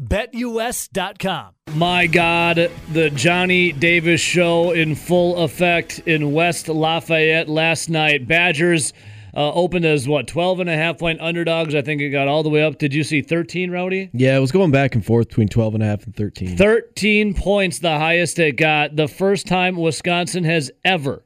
[0.00, 1.54] BetUS.com.
[1.74, 8.28] My God, the Johnny Davis show in full effect in West Lafayette last night.
[8.28, 8.92] Badgers
[9.34, 11.74] uh, opened as what 12 and a half point underdogs.
[11.74, 12.78] I think it got all the way up.
[12.78, 14.10] Did you see 13, Rowdy?
[14.12, 16.56] Yeah, it was going back and forth between 12 and a half and 13.
[16.56, 18.94] 13 points, the highest it got.
[18.96, 21.24] The first time Wisconsin has ever,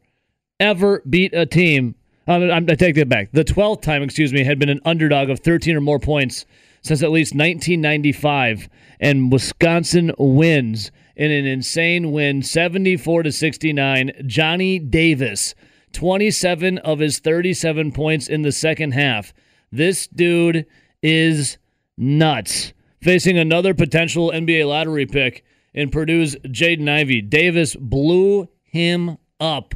[0.59, 1.95] ever beat a team.
[2.27, 3.33] Um, I take that back.
[3.33, 6.47] The 12th time, excuse me, had been an underdog of 13 or more points
[6.83, 8.69] since at least 1995,
[9.01, 14.13] and Wisconsin wins in an insane win, 74 to 69.
[14.27, 15.55] Johnny Davis,
[15.93, 19.33] 27 of his 37 points in the second half.
[19.71, 20.67] This dude
[21.03, 21.59] is
[21.97, 22.73] nuts.
[23.01, 29.75] Facing another potential NBA lottery pick in Purdue's Jaden Ivey, Davis blew him up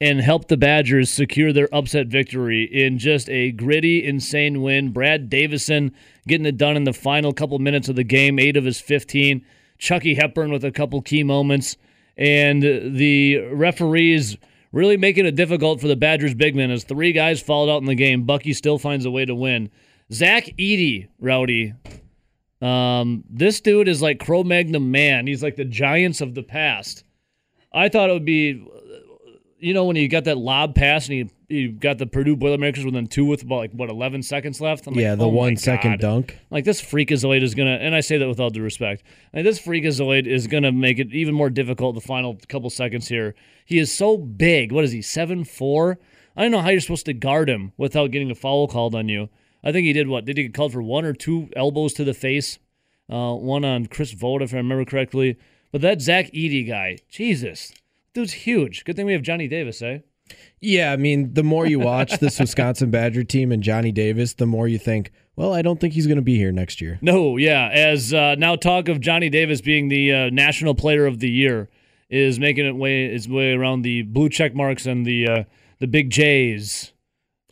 [0.00, 4.90] and helped the Badgers secure their upset victory in just a gritty, insane win.
[4.92, 5.94] Brad Davison
[6.26, 9.44] getting it done in the final couple minutes of the game, eight of his 15.
[9.78, 11.76] Chucky Hepburn with a couple key moments.
[12.16, 14.36] And the referees
[14.72, 17.86] really making it difficult for the Badgers big men as three guys fouled out in
[17.86, 18.24] the game.
[18.24, 19.70] Bucky still finds a way to win.
[20.12, 21.74] Zach Edey, Rowdy.
[22.62, 25.26] Um, this dude is like Cro Magnon man.
[25.26, 27.04] He's like the Giants of the past.
[27.72, 28.66] I thought it would be
[29.58, 32.84] you know when he got that lob pass and you you got the Purdue Boilermakers
[32.84, 34.86] within two with about like what eleven seconds left.
[34.86, 36.38] I'm yeah, like, the oh one second dunk.
[36.50, 39.02] Like this freakazoid is gonna, and I say that with all due respect.
[39.32, 41.94] Like this freakazoid is gonna make it even more difficult.
[41.94, 43.34] The final couple seconds here.
[43.64, 44.72] He is so big.
[44.72, 45.02] What is he?
[45.02, 45.98] Seven four.
[46.36, 49.08] I don't know how you're supposed to guard him without getting a foul called on
[49.08, 49.28] you.
[49.64, 50.24] I think he did what?
[50.24, 52.58] Did he get called for one or two elbows to the face?
[53.10, 55.38] Uh, one on Chris Vogt, if I remember correctly.
[55.72, 57.72] But that Zach Edey guy, Jesus,
[58.12, 58.84] dude's huge.
[58.84, 59.98] Good thing we have Johnny Davis, eh?
[60.60, 64.46] Yeah, I mean, the more you watch this Wisconsin Badger team and Johnny Davis, the
[64.46, 66.98] more you think, well, I don't think he's going to be here next year.
[67.02, 67.68] No, yeah.
[67.72, 71.68] As uh, now talk of Johnny Davis being the uh, National Player of the Year
[72.08, 75.44] is making it way its way around the blue check marks and the uh,
[75.78, 76.92] the big J's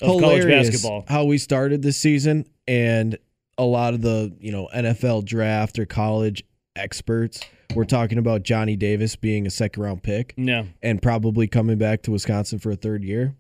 [0.01, 1.05] of Hilarious college basketball.
[1.09, 3.19] How we started this season and
[3.59, 6.45] a lot of the you know NFL draft or college
[6.77, 7.41] experts
[7.75, 10.35] we're talking about Johnny Davis being a second round pick.
[10.37, 10.65] Yeah.
[10.83, 13.35] And probably coming back to Wisconsin for a third year.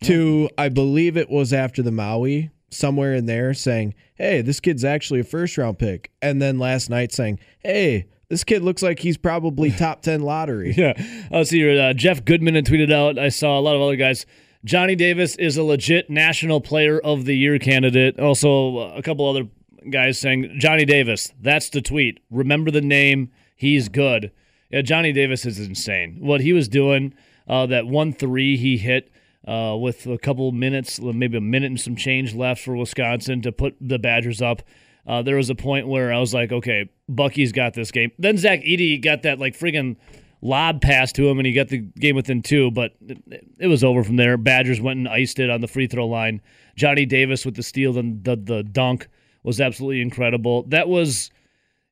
[0.00, 0.08] Yeah.
[0.08, 4.84] To, I believe it was after the Maui, somewhere in there saying, hey, this kid's
[4.84, 6.10] actually a first round pick.
[6.22, 10.74] And then last night saying, hey, this kid looks like he's probably top 10 lottery.
[10.76, 10.92] yeah.
[11.32, 11.80] I'll see here.
[11.80, 13.18] Uh, Jeff Goodman had tweeted out.
[13.18, 14.26] I saw a lot of other guys.
[14.64, 18.18] Johnny Davis is a legit National Player of the Year candidate.
[18.18, 19.48] Also, a couple other
[19.90, 22.20] guys saying, Johnny Davis, that's the tweet.
[22.30, 23.30] Remember the name.
[23.56, 24.32] He's good.
[24.70, 26.18] Yeah, Johnny Davis is insane.
[26.20, 27.14] What he was doing,
[27.48, 29.10] uh, that one three he hit
[29.46, 33.52] uh, with a couple minutes, maybe a minute and some change left for Wisconsin to
[33.52, 34.62] put the Badgers up.
[35.06, 38.12] Uh, there was a point where I was like, okay, Bucky's got this game.
[38.18, 39.96] Then Zach Edey got that like friggin'
[40.42, 43.18] lob pass to him, and he got the game within two, but it,
[43.58, 44.36] it, was over from there.
[44.36, 46.42] Badgers went and iced it on the free throw line.
[46.76, 49.08] Johnny Davis with the steal and the, the dunk
[49.42, 50.64] was absolutely incredible.
[50.64, 51.30] That was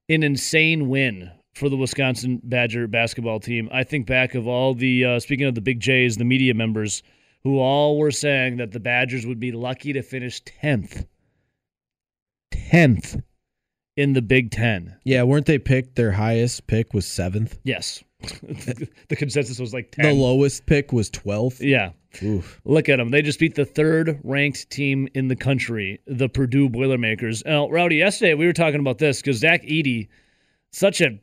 [0.08, 3.68] an insane win for the Wisconsin Badger basketball team.
[3.72, 7.02] I think back of all the uh, speaking of the Big Jays, the media members
[7.44, 11.06] who all were saying that the Badgers would be lucky to finish 10th.
[12.52, 13.22] 10th
[13.96, 14.96] in the Big 10.
[15.04, 17.58] Yeah, weren't they picked their highest pick was 7th?
[17.64, 18.02] Yes.
[18.20, 20.06] the consensus was like 10.
[20.06, 21.60] The lowest pick was 12th?
[21.60, 21.90] Yeah.
[22.22, 22.60] Oof.
[22.64, 23.10] Look at them.
[23.10, 27.44] They just beat the third ranked team in the country, the Purdue Boilermakers.
[27.44, 30.08] Now, Rowdy, yesterday we were talking about this because Zach Edey,
[30.72, 31.18] such a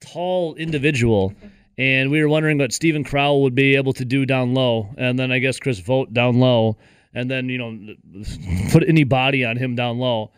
[0.00, 1.34] tall individual,
[1.76, 5.18] and we were wondering what Stephen Crowl would be able to do down low, and
[5.18, 6.78] then I guess Chris Vogt down low,
[7.12, 7.94] and then you know
[8.70, 10.32] put any body on him down low.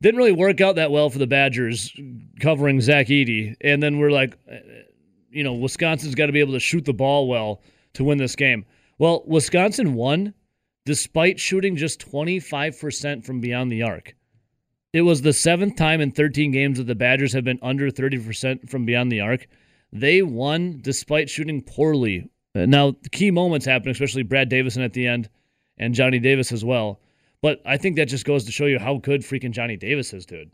[0.00, 1.92] Didn't really work out that well for the Badgers
[2.40, 4.36] covering Zach Edey, and then we're like,
[5.32, 7.62] you know, Wisconsin's got to be able to shoot the ball well
[7.94, 8.64] to win this game.
[8.98, 10.34] Well, Wisconsin won
[10.84, 14.14] despite shooting just 25% from beyond the arc.
[14.92, 18.68] It was the seventh time in 13 games that the Badgers have been under 30%
[18.68, 19.46] from beyond the arc.
[19.92, 22.28] They won despite shooting poorly.
[22.54, 25.30] Now, key moments happen, especially Brad Davison at the end
[25.78, 27.00] and Johnny Davis as well.
[27.40, 30.26] But I think that just goes to show you how good freaking Johnny Davis is,
[30.26, 30.50] dude.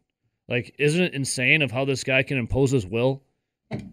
[0.49, 3.23] Like, isn't it insane of how this guy can impose his will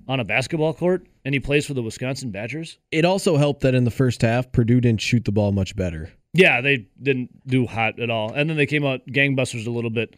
[0.07, 2.77] on a basketball court, and he plays for the Wisconsin Badgers.
[2.91, 6.11] It also helped that in the first half, Purdue didn't shoot the ball much better.
[6.33, 9.89] Yeah, they didn't do hot at all, and then they came out gangbusters a little
[9.89, 10.15] bit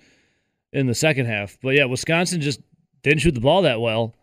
[0.74, 1.57] in the second half.
[1.62, 2.59] But yeah, Wisconsin just
[3.04, 4.15] didn't shoot the ball that well,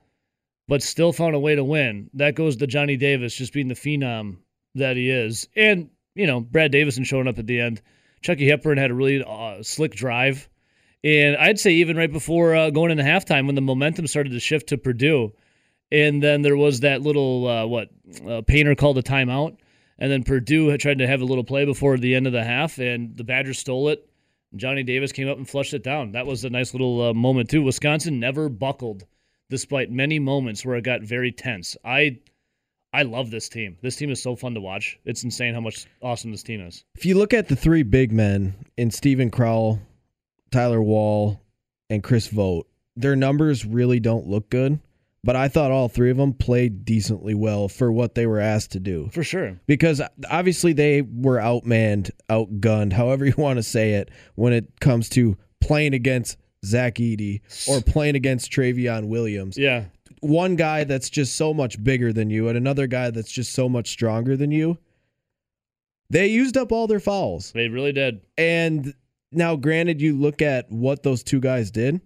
[0.68, 2.10] but still found a way to win.
[2.14, 4.38] That goes to Johnny Davis just being the phenom
[4.74, 7.80] that he is, and you know Brad Davison showing up at the end.
[8.22, 10.48] Chucky Hepburn had a really uh, slick drive.
[11.04, 14.40] And I'd say even right before uh, going into halftime, when the momentum started to
[14.40, 15.34] shift to Purdue,
[15.92, 17.90] and then there was that little uh, what
[18.26, 19.58] uh, Painter called a timeout,
[19.98, 22.42] and then Purdue had tried to have a little play before the end of the
[22.42, 24.08] half, and the Badgers stole it.
[24.56, 26.12] Johnny Davis came up and flushed it down.
[26.12, 27.62] That was a nice little uh, moment too.
[27.62, 29.04] Wisconsin never buckled,
[29.50, 31.76] despite many moments where it got very tense.
[31.84, 32.18] I
[32.94, 33.76] I love this team.
[33.82, 34.98] This team is so fun to watch.
[35.04, 36.84] It's insane how much awesome this team is.
[36.94, 39.80] If you look at the three big men in Stephen Crowl,
[40.54, 41.42] Tyler Wahl,
[41.90, 44.78] and Chris Vogt, their numbers really don't look good.
[45.24, 48.72] But I thought all three of them played decently well for what they were asked
[48.72, 49.08] to do.
[49.10, 49.58] For sure.
[49.66, 55.08] Because obviously they were outmanned, outgunned, however you want to say it, when it comes
[55.10, 59.58] to playing against Zach Edey or playing against Trevion Williams.
[59.58, 59.86] Yeah.
[60.20, 63.68] One guy that's just so much bigger than you and another guy that's just so
[63.68, 64.78] much stronger than you.
[66.10, 67.50] They used up all their fouls.
[67.52, 68.20] They really did.
[68.36, 68.94] And
[69.36, 72.00] now, granted, you look at what those two guys did.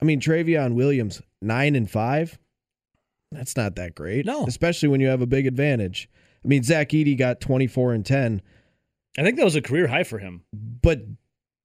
[0.00, 2.38] I mean, Trevion Williams, nine and five.
[3.32, 4.24] That's not that great.
[4.24, 4.46] No.
[4.46, 6.08] Especially when you have a big advantage.
[6.44, 8.40] I mean, Zach Edey got 24 and 10,
[9.18, 10.42] I think that was a career high for him.
[10.52, 11.02] but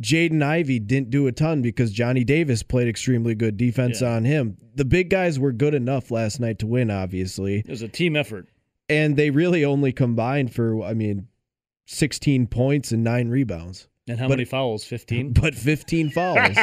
[0.03, 4.15] Jaden Ivey didn't do a ton because Johnny Davis played extremely good defense Yeah.
[4.15, 4.57] on him.
[4.75, 7.59] The big guys were good enough last night to win, obviously.
[7.59, 8.49] It was a team effort.
[8.89, 11.27] And they really only combined for, I mean,
[11.85, 14.83] 16 points and nine rebounds, And how But- many fouls?
[14.85, 15.31] 15?
[15.41, 16.57] but 15 fouls.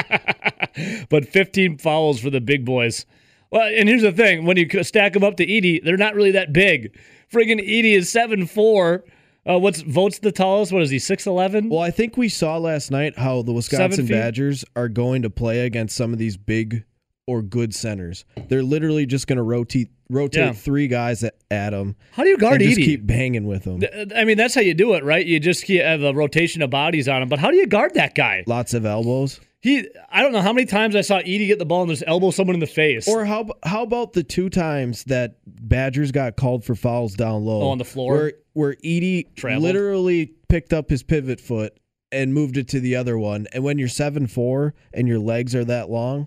[1.08, 3.06] but 15 fouls for the big boys.
[3.50, 6.30] Well, and here's the thing: when you stack them up to Edey, they're not really
[6.30, 6.96] that big.
[7.32, 9.04] Friggin' Edey is seven four.
[9.48, 10.70] Uh, what's Vogt's the tallest?
[10.70, 10.98] What is he?
[11.00, 11.68] Six eleven?
[11.68, 14.06] Well, I think we saw last night how the Wisconsin?
[14.06, 16.84] Badgers are going to play against some of these big
[17.30, 18.24] or good centers.
[18.48, 20.52] They're literally just going to rotate rotate Yeah.
[20.52, 23.80] three guys at, at them How do you guard and just keep banging with them.
[24.16, 25.24] I mean, that's how you do it, right?
[25.24, 27.28] You just keep, have a rotation of bodies on him.
[27.28, 28.42] But how do you guard that guy?
[28.48, 29.38] Lots of elbows.
[29.62, 32.02] He, I don't know how many times I saw Edey get the ball and just
[32.06, 33.06] elbow someone in the face.
[33.06, 37.62] Or how how about the two times that Badgers got called for fouls down low
[37.62, 38.14] Oh, on the floor?
[38.14, 39.62] where where Edey Traveled?
[39.62, 41.76] literally picked up his pivot foot
[42.10, 43.46] and moved it to the other one.
[43.52, 46.26] And when you're seven four and your legs are that long,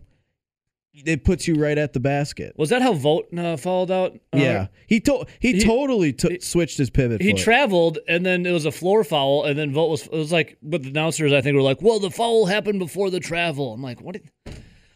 [0.94, 2.54] it puts you right at the basket.
[2.58, 4.14] was that how Vogt uh, fouled out?
[4.32, 7.22] Uh, Yeah, he to- he, he- totally t- switched his pivot.
[7.22, 7.40] He foot.
[7.42, 10.04] traveled, and then it was a floor foul, and then Vogt was.
[10.04, 13.10] It was like, but the announcers, I think, were like, "Well, the foul happened before
[13.10, 14.18] the travel." I'm like, "What?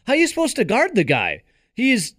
[0.06, 1.42] How are you supposed to guard the guy?
[1.74, 2.14] He's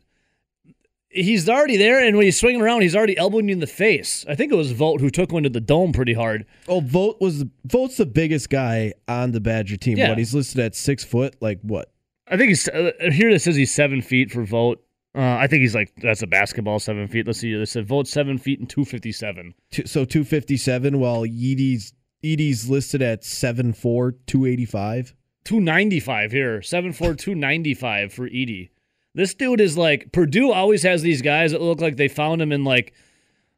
[1.10, 4.26] he's already there, and when he's swinging around, he's already elbowing you in the face."
[4.28, 6.46] I think it was Vogt who took one to the dome pretty hard.
[6.68, 9.98] oh, Vogt was Vogt's the biggest guy on the Badger team.
[9.98, 10.10] Yeah.
[10.10, 11.36] What he's listed at six foot.
[11.42, 11.92] Like what?
[12.30, 13.30] I think he's uh, here.
[13.30, 14.82] It says he's seven feet for Vogt.
[15.16, 17.26] Uh, I think he's like that's a basketball seven feet.
[17.26, 17.56] Let's see.
[17.56, 19.56] They said Vogt seven feet and two fifty seven.
[19.72, 21.94] Two, so two fifty seven, while Edey's
[22.24, 25.16] Edey's listed at seven four, two eighty five.
[25.46, 26.62] 295 here.
[26.62, 28.70] Seven four two ninety five for Edey.
[29.16, 32.52] This dude is like Purdue always has these guys that look like they found him
[32.52, 32.94] in like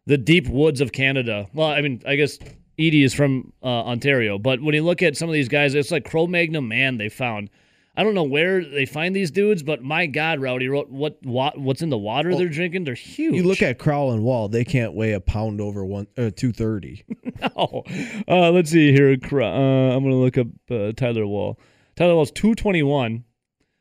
[0.05, 1.47] the deep woods of Canada.
[1.53, 2.37] Well, I mean, I guess
[2.79, 5.91] Edey is from uh, Ontario, but when you look at some of these guys, it's
[5.91, 7.49] like Cro Magnon man they found.
[7.95, 11.57] I don't know where they find these dudes, but my God, Rowdy wrote what, what
[11.57, 12.85] what's in the water they're drinking.
[12.85, 13.35] They're huge.
[13.35, 16.51] You look at Crowl and Wahl; they can't weigh a pound over one uh, two
[16.51, 17.03] thirty.
[17.55, 17.83] Oh,
[18.27, 19.09] uh, let's see here.
[19.11, 21.59] Uh, I'm gonna look up uh, Tyler Wahl.
[21.95, 23.23] Tyler Wahl's 221,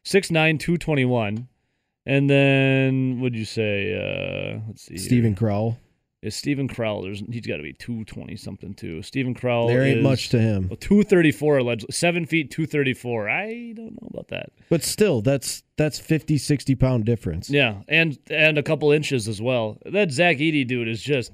[0.05, 1.47] 6'9", 221.
[2.07, 3.95] and then what'd you say?
[3.95, 4.97] Uh, let's see.
[4.97, 5.79] Stephen Crowl.
[6.23, 7.01] Is Stephen Crowl.
[7.01, 9.01] There's, he's got to be two twenty something too.
[9.01, 9.69] Stephen Crowl.
[9.69, 13.27] There ain't much to him, well, two thirty four allegedly, seven feet two thirty four.
[13.31, 14.51] I don't know about that.
[14.69, 17.49] but still, that's that's 50, 60 pound difference.
[17.49, 19.79] Yeah, and and a couple inches as well.
[19.87, 21.33] That Zach Edey dude is just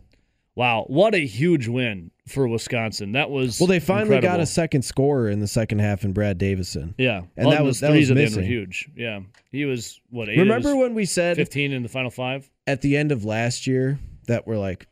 [0.55, 0.85] wow.
[0.87, 3.11] What a huge win for Wisconsin.
[3.11, 6.39] That was Well, they finally got a second scorer in the second half in Brad
[6.39, 6.95] Davison.
[6.97, 8.45] Yeah, And that was- that was at the were missing.
[8.45, 8.89] huge.
[8.95, 10.39] Yeah, he was what eight?
[10.39, 12.49] Remember when we said fifteen in the final five?
[12.69, 14.87] at the end of last year that we're like,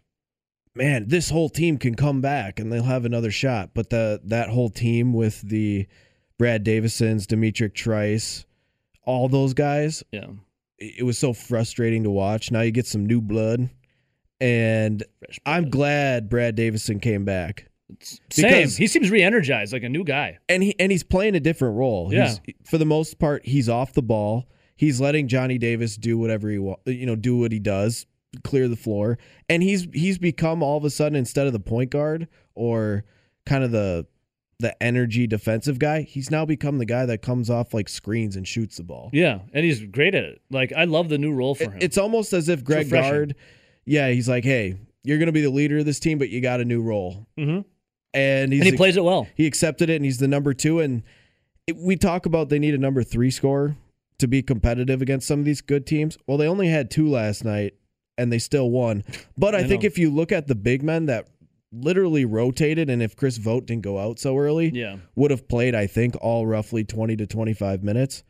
[0.75, 3.71] man, this whole team can come back and they'll have another shot.
[3.75, 5.87] But the that whole team with the
[6.39, 8.45] Brad Davisons, D'Mitrik Trice,
[9.05, 10.27] all those guys, Yeah,
[10.79, 12.51] it it was so frustrating to watch.
[12.51, 13.71] Now you get some new blood,
[14.41, 17.69] and Fresh I'm glad Brad Davison came back.
[18.01, 18.19] same.
[18.37, 20.39] because- He seems re-energized, like a new guy.
[20.49, 22.13] and he and he's playing a different role.
[22.13, 22.35] Yeah.
[22.45, 24.49] He's, for the most part, he's off the ball.
[24.77, 28.07] He's letting Johnny Davis do whatever he wa- you know, do what he does,
[28.43, 29.19] clear the floor.
[29.49, 33.05] And he's he's become all of a sudden instead of the point guard or
[33.47, 34.07] kind of the
[34.61, 38.47] the energy defensive guy, he's now become the guy that comes off like screens and
[38.47, 39.11] shoots the ball.
[39.13, 40.43] Yeah, and he's great at it.
[40.51, 41.79] Like I love the new role for him.
[41.81, 42.89] It's almost as if Greg.
[42.91, 43.35] Gard,
[43.85, 46.41] yeah, he's like, hey, you're going to be the leader of this team, but you
[46.41, 47.61] got a new role, hmm
[48.15, 49.27] and he's and he plays it well.
[49.35, 50.79] he accepted it, and he's the number two.
[50.79, 51.03] And
[51.67, 53.77] it, we talk about they need a number three scorer
[54.19, 56.17] to be competitive against some of these good teams.
[56.27, 57.75] Well, they only had two last night,
[58.19, 59.05] and they still won.
[59.37, 61.29] But I, I think if you look at the big men that
[61.73, 65.75] literally rotated, and if Chris Vogt didn't go out so early, Yeah, would have played,
[65.75, 68.23] I think, all roughly 20 to 25 minutes.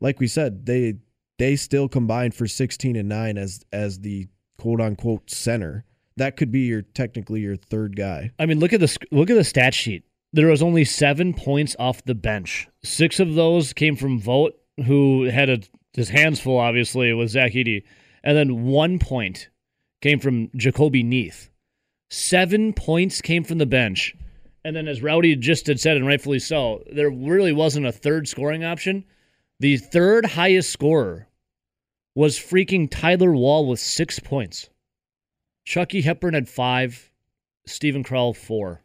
[0.00, 0.94] Like we said, they
[1.38, 4.28] they still combined for 16 and 9 as as the
[4.58, 5.84] quote unquote center.
[6.16, 8.30] That could be your technically your third guy.
[8.38, 10.04] I mean, look at the look at the stat sheet.
[10.32, 12.68] There was only seven points off the bench.
[12.84, 14.54] Six of those came from Vogt,
[14.84, 15.60] who had a,
[15.94, 17.84] his hands full, obviously, with Zach Edey,
[18.26, 19.48] and then one point
[20.02, 21.48] came from Jahcobi Neath.
[22.10, 24.16] Seven points came from the bench,
[24.64, 28.26] and then as Rowdy just had said, and rightfully so, there really wasn't a third
[28.26, 29.04] scoring option.
[29.60, 31.28] The third highest scorer
[32.16, 34.70] was freaking Tyler Wahl with six points.
[35.64, 37.10] Chucky Hepburn had five.
[37.64, 38.82] Stephen Crowl four.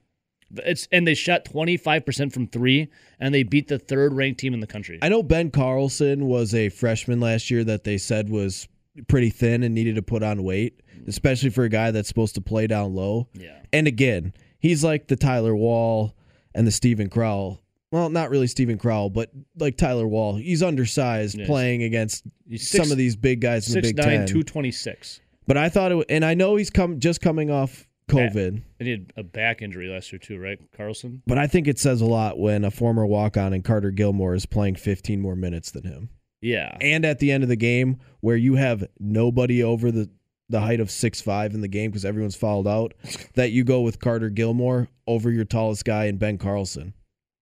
[0.56, 4.40] It's and they shot twenty five percent from three, and they beat the third ranked
[4.40, 5.00] team in the country.
[5.02, 8.68] I know Ben Carlson was a freshman last year that they said was
[9.08, 11.10] pretty thin and needed to put on weight, mm-hmm.
[11.10, 13.28] especially for a guy that's supposed to play down low.
[13.34, 16.16] yeah, And again, he's like the Tyler Wahl
[16.54, 17.62] and the Stephen Crowl.
[17.92, 20.36] Well, not really Stephen Crowl, but like Tyler Wahl.
[20.36, 24.20] He's undersized playing against He's some of these big guys in the six Big nine
[24.20, 24.28] Ten.
[24.28, 25.20] two twenty six.
[25.46, 28.48] But I thought it, and I know he's come just coming off COVID.
[28.80, 31.22] And he had a back injury last year too, right, Carlson?
[31.26, 34.36] But I think it says a lot when a former walk on and Carter Gilmore
[34.36, 36.10] is playing 15 more minutes than him.
[36.42, 40.10] Yeah, And at the end of the game, where you have nobody over the,
[40.50, 42.94] the height of six five in the game because everyone's fouled out,
[43.36, 46.94] that you go with Carter Gilmore over your tallest guy and Ben Carlson.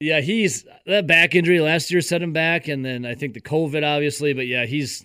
[0.00, 0.20] yeah.
[0.20, 3.86] He's that back injury last year set him back, and then I think the COVID
[3.86, 4.32] obviously.
[4.32, 5.04] But yeah, he's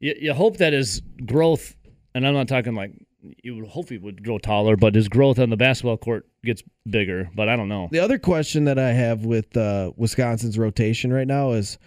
[0.00, 1.76] you, you hope that his growth,
[2.14, 2.92] and I'm not talking like
[3.42, 6.62] you would hope he would grow taller, but his growth on the basketball court gets
[6.88, 7.30] bigger.
[7.34, 7.88] But I don't know.
[7.90, 11.78] The other question that I have with uh, Wisconsin's rotation right now is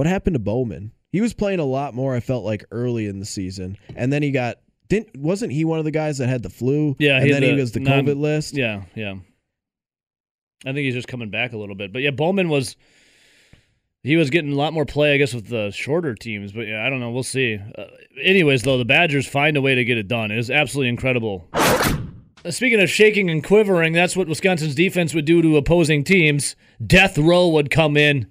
[0.00, 0.92] what happened to Bowman?
[1.12, 2.14] He was playing a lot more.
[2.16, 4.56] I felt like early in the season, and then he got
[4.88, 6.96] didn't wasn't he one of the guys that had the flu?
[6.98, 8.56] Yeah, and he then had he was the non- COVID list.
[8.56, 9.16] Yeah, yeah.
[10.64, 11.92] I think he's just coming back a little bit.
[11.92, 12.76] But yeah, Bowman was
[14.02, 16.52] he was getting a lot more play, I guess, with the shorter teams.
[16.52, 17.10] But yeah, I don't know.
[17.10, 17.60] We'll see.
[17.76, 17.84] Uh,
[18.22, 20.30] anyways, though, the Badgers find a way to get it done.
[20.30, 21.46] It is absolutely incredible.
[21.52, 21.98] Uh,
[22.48, 26.56] Speaking of shaking and quivering, that's what Wisconsin's defense would do to opposing teams.
[26.82, 28.28] Death row would come in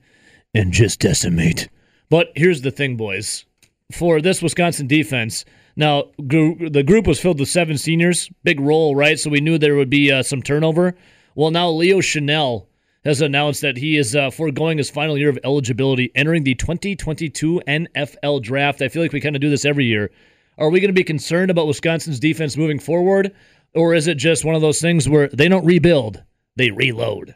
[0.54, 1.70] and just decimate.
[2.10, 3.46] But here's the thing, boys.
[3.92, 8.96] For this Wisconsin defense, now gr- the group was filled with seven seniors, big role,
[8.96, 9.18] right?
[9.18, 10.96] So we knew there would be uh, some turnover.
[11.36, 12.68] Well, now Leo Chenal
[13.06, 17.62] has announced that he is uh, foregoing his final year of eligibility, entering the 2022
[17.68, 18.82] NFL draft.
[18.82, 20.12] I feel like we kind of do this every year.
[20.58, 23.34] Are we going to be concerned about Wisconsin's defense moving forward,
[23.74, 26.22] or is it just one of those things where they don't rebuild,
[26.58, 27.36] they reload?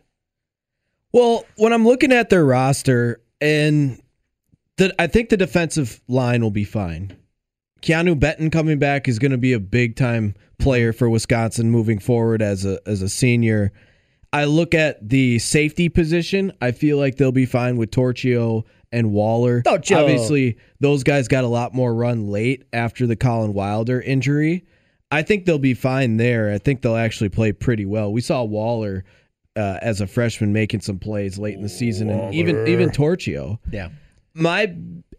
[1.14, 4.02] Well, when I'm looking at their roster, and
[4.78, 7.16] the, I think the defensive line will be fine.
[7.82, 12.00] Keanu Benton coming back is going to be a big time player for Wisconsin moving
[12.00, 13.72] forward as a as a senior.
[14.32, 16.54] I look at the safety position.
[16.62, 19.62] I feel like they'll be fine with Torchio and Wohler.
[19.64, 19.98] Torchio.
[19.98, 24.66] Obviously, those guys got a lot more run late after the Collin Wilder injury.
[25.12, 26.52] I think they'll be fine there.
[26.52, 28.12] I think they'll actually play pretty well.
[28.12, 29.04] We saw Wohler
[29.56, 33.60] uh, as a freshman making some plays late in the season, and even even Torchio.
[33.72, 33.90] Yeah.
[34.36, 34.76] My,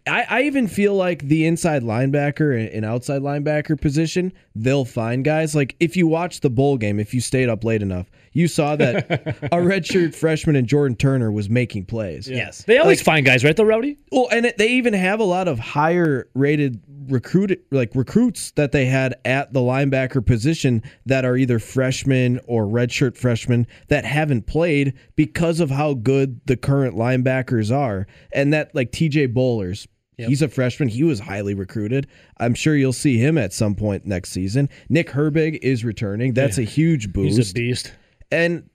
[0.08, 5.24] I, I even feel like the inside linebacker and- and outside linebacker position, they'll find
[5.24, 5.54] guys.
[5.54, 8.76] Like if you watch the bowl game, if you stayed up late enough, you saw
[8.76, 9.10] that
[9.44, 12.28] a redshirt freshman and Jordan Turner was making plays.
[12.28, 12.64] Yes.
[12.64, 13.96] They always find guys, right, though, Rowdy?
[14.12, 18.72] Well, and it, they even have a lot of higher rated recruit like recruits that
[18.72, 24.46] they had at the linebacker position that are either freshmen or redshirt freshmen that haven't
[24.46, 28.06] played because of how good the current linebackers are.
[28.32, 29.86] And that like TJ Bollers,
[30.16, 30.88] he's a freshman.
[30.88, 32.08] He was highly recruited.
[32.38, 34.68] I'm sure you'll see him at some point next season.
[34.88, 36.34] Nick Herbig is returning.
[36.34, 37.36] That's a huge boost.
[37.36, 37.92] He's a beast.
[38.34, 38.68] And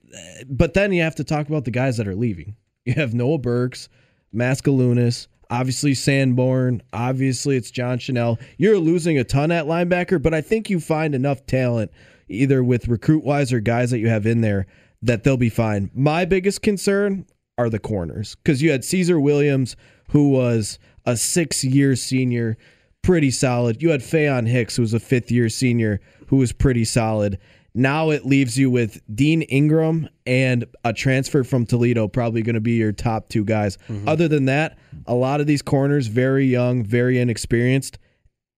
[0.50, 2.56] but then you have to talk about the guys that are leaving.
[2.86, 3.90] You have Noah Burks,
[4.34, 8.42] Maskalunas, obviously Sanborn, obviously it's John Chenal.
[8.58, 11.92] You're losing a ton at linebacker, but I think you find enough talent
[12.30, 14.66] either with recruit wise or guys that you have in there
[15.02, 15.92] that they'll be fine.
[15.94, 17.26] My biggest concern
[17.58, 19.76] are the corners because you had Caesar Williams,
[20.12, 22.58] who was a six year senior,
[23.02, 23.82] pretty solid.
[23.82, 27.40] You had Faion Hicks, who was a fifth year senior, who was pretty solid.
[27.74, 32.62] Now it leaves you with Dean Engram and a transfer from Toledo, probably going to
[32.62, 33.78] be your top two guys.
[34.08, 38.00] Other than that, a lot of these corners, very young, very inexperienced,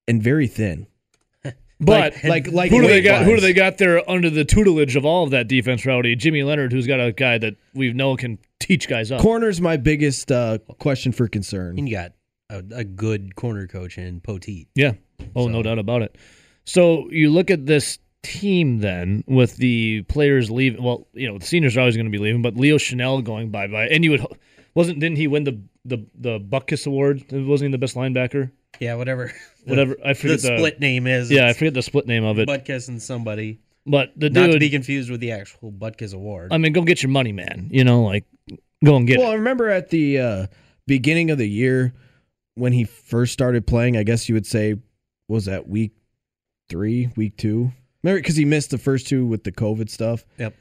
[0.08, 0.88] and very thin.
[1.84, 3.26] But like, like, like who do they got?
[3.26, 6.16] Who do they got there under the tutelage of all of that defense, Rowdy?
[6.16, 9.20] Jimmy Leonhard, who's got a guy that we know can teach guys up.
[9.20, 11.80] Corner's my biggest uh, question for concern.
[11.80, 12.12] And you got
[12.52, 14.68] a, a good corner coach in Poteet.
[14.76, 14.92] Yeah.
[15.36, 16.16] Oh, no doubt about it.
[16.66, 20.84] So you look at this team then with the players leaving.
[20.84, 23.50] Well, you know the seniors are always going to be leaving, but Leo Chenal going
[23.50, 24.26] bye bye, and you would
[24.76, 27.24] wasn't didn't he win the the the Butkus Award?
[27.32, 28.52] Wasn't he the best linebacker?
[28.80, 29.32] Yeah, whatever.
[29.66, 31.30] Whatever I forget the, split name is.
[31.30, 32.48] Yeah, I forget the split name of it.
[32.48, 33.60] Butkus and somebody.
[33.86, 36.52] but the Not to be confused with the actual Butkus Award.
[36.54, 37.70] I mean, go get your money, man.
[37.72, 38.26] You know, like
[38.84, 39.34] go and get Well, it.
[39.34, 40.48] I remember at the uh,
[40.88, 41.94] beginning of the year
[42.56, 43.98] when he first started playing.
[43.98, 44.76] I guess you would say
[45.28, 45.92] was that week
[46.70, 47.72] three, week two.
[48.04, 50.26] Remember because he missed the first two with the COVID stuff.
[50.38, 50.56] Yep.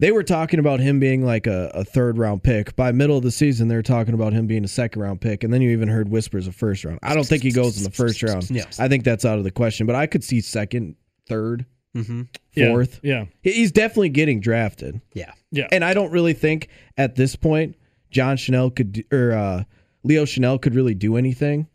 [0.00, 2.76] They were talking about him being like a, a third round pick.
[2.76, 5.42] By middle of the season, they were talking about him being a second round pick,
[5.42, 7.00] and then you even heard whispers of first round.
[7.02, 8.48] I don't think he goes in the first round.
[8.48, 8.78] Yes.
[8.78, 9.86] I think that's out of the question.
[9.88, 10.94] But I could see second,
[11.28, 11.66] third,
[11.96, 12.22] mm-hmm.
[12.56, 13.00] Fourth.
[13.02, 13.24] Yeah.
[13.42, 15.00] He- He's definitely getting drafted.
[15.14, 15.32] Yeah.
[15.50, 15.66] Yeah.
[15.72, 17.74] And I don't really think at this point
[18.10, 19.64] John Chenal could do, or uh,
[20.04, 21.66] Leo Chenal could really do anything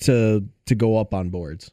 [0.00, 1.70] to to go up on boards.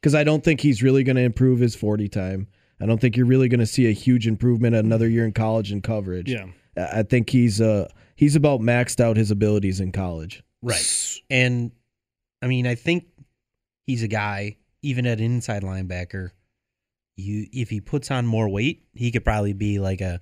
[0.00, 2.48] Because I don't think he's really going to improve his 40 time.
[2.80, 5.72] I don't think you're really going to see a huge improvement another year in college
[5.72, 6.30] in coverage.
[6.30, 6.46] Yeah.
[6.76, 10.42] I I think he's uh he's about maxed out his abilities in college.
[10.62, 11.20] Right.
[11.30, 11.72] And
[12.42, 13.06] I mean, I think
[13.86, 16.30] he's a guy, even at inside linebacker,
[17.16, 20.20] you if he puts on more weight, he could probably be like a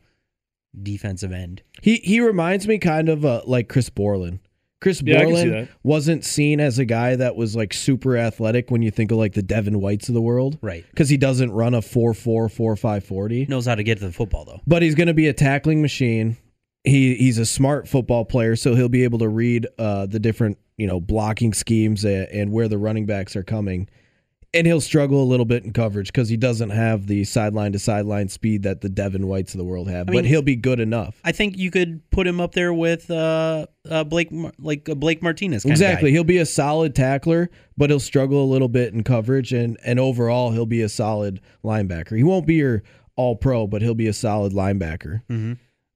[0.81, 1.62] defensive end.
[1.83, 4.40] He he reminds me kind of uh, like Chris Borland.
[4.84, 8.18] Chris Yeah, I can see Borland wasn't seen as a guy that was like super
[8.18, 10.58] athletic when you think of like the Devin Whites of the world.
[10.60, 10.84] Right.
[10.90, 13.46] because he doesn't run a 4-4, 4-5 40.
[13.46, 14.60] Knows how to get to the football though.
[14.66, 16.36] But he's going to be a tackling machine.
[16.84, 20.58] He he's a smart football player, so he'll be able to read uh, the different
[20.76, 23.88] you know blocking schemes and, and where the running backs are coming.
[24.54, 27.78] And he'll struggle a little bit in coverage because he doesn't have the sideline to
[27.78, 30.08] sideline speed that the Devin Whites of the world have.
[30.08, 31.21] mean- but he'll be good enough.
[31.25, 35.23] I think you could put him up there with uh, uh Blake like uh, Blake
[35.23, 36.10] Martinez kind Exactly.
[36.10, 36.14] of guy.
[36.17, 39.99] He'll be a solid tackler, but he'll struggle a little bit in coverage and and
[39.99, 42.17] overall he'll be a solid linebacker.
[42.17, 42.82] He won't be your
[43.17, 45.23] all pro, but he'll be a solid linebacker.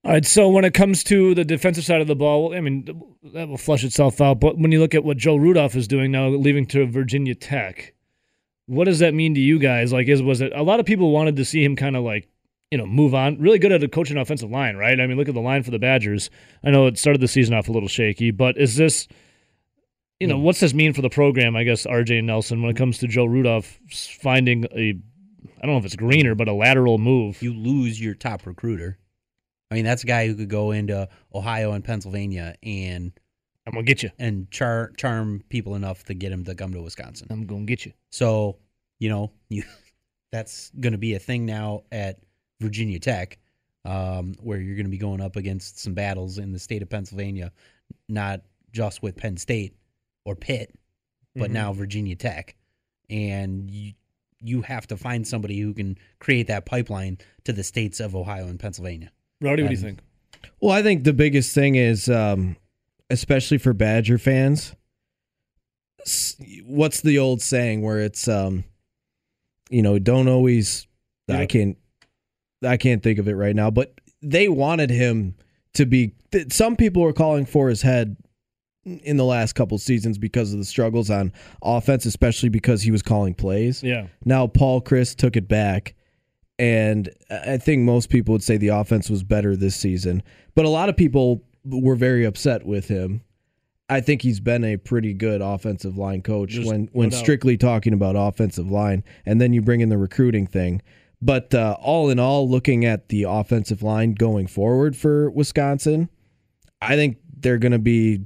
[0.05, 2.87] All right, so when it comes to the defensive side of the ball, I mean,
[3.35, 4.39] that will flush itself out.
[4.41, 7.95] But when you look at what Joe Rudolph is doing now, leaving to Virginia Tech,
[8.69, 9.93] what does that mean to you guys?
[9.93, 12.29] Like, is was it a lot of people wanted to see him kind of like,
[12.71, 13.39] you know, move on?
[13.39, 15.01] Really good at a coaching offensive line, right?
[15.01, 16.29] I mean, look at the line for the Badgers.
[16.63, 19.09] I know it started the season off a little shaky, but is this,
[20.21, 20.43] you know, hmm.
[20.43, 21.57] what's this mean for the program?
[21.57, 23.81] I guess RJ Nelson when it comes to Joe Rudolph
[24.21, 27.43] finding a, I don't know if it's greener, but a lateral move.
[27.43, 28.99] You lose your top recruiter.
[29.71, 33.13] I mean, that's a guy who could go into Ohio and Pennsylvania and
[33.69, 34.11] I'm gonna get you.
[34.19, 37.29] and char- charm people enough to get him to come to Wisconsin.
[37.31, 37.93] I'm gonna get you.
[38.11, 38.59] So,
[38.99, 39.63] you know, you
[40.33, 42.19] that's going to be a thing now at
[42.61, 43.39] Virginia Tech,
[43.87, 46.91] um, where you're going to be going up against some battles in the state of
[46.91, 47.51] Pennsylvania,
[48.11, 49.75] not just with Penn State
[50.27, 50.75] or Pitt,
[51.35, 51.55] but Mhm.
[51.55, 52.57] now Virginia Tech,
[53.11, 53.93] and you
[54.41, 58.47] you have to find somebody who can create that pipeline to the states of Ohio
[58.47, 59.11] and Pennsylvania.
[59.41, 59.99] Rowdy, what do you think?
[60.61, 62.55] Well, I think the biggest thing is, um,
[63.11, 64.75] especially for Badger fans,
[66.65, 68.65] what's the old saying where it's, um,
[69.71, 70.87] you know, don't always.
[71.31, 71.77] I can't.
[72.63, 75.35] I can't think of it right now, but they wanted him
[75.75, 76.15] to be.
[76.51, 78.17] Some people were calling for his head
[78.85, 83.03] in the last couple seasons because of the struggles on offense, especially because he was
[83.03, 83.83] calling plays.
[83.83, 84.07] Yeah.
[84.25, 85.95] Now Paul Chryst took it back,
[86.59, 90.23] and I think most people would say the offense was better this season.
[90.55, 93.23] But a lot of people were very upset with him.
[93.91, 97.93] I think he's been a pretty good offensive line coach Just when when strictly talking
[97.93, 100.83] about offensive line, and then you bring in the recruiting thing.
[101.21, 106.11] But uh, all in all, looking at the offensive line going forward for Wisconsin,
[106.81, 108.21] I think they're going to be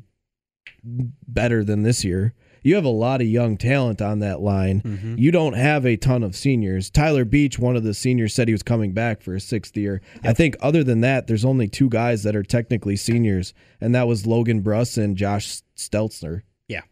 [0.85, 2.35] better than this year.
[2.63, 4.83] You have a lot of young talent on that line.
[4.83, 5.15] Mm-hmm.
[5.19, 6.91] You don't have a ton of seniors.
[6.91, 10.01] Tyler Beach, one of the seniors, said he was coming back for his sixth year.
[10.23, 14.07] I think other than that, there's only two guys that are technically seniors, and that
[14.07, 16.43] was Logan Bruss and Josh Seltzner.
[16.69, 16.83] Yeah.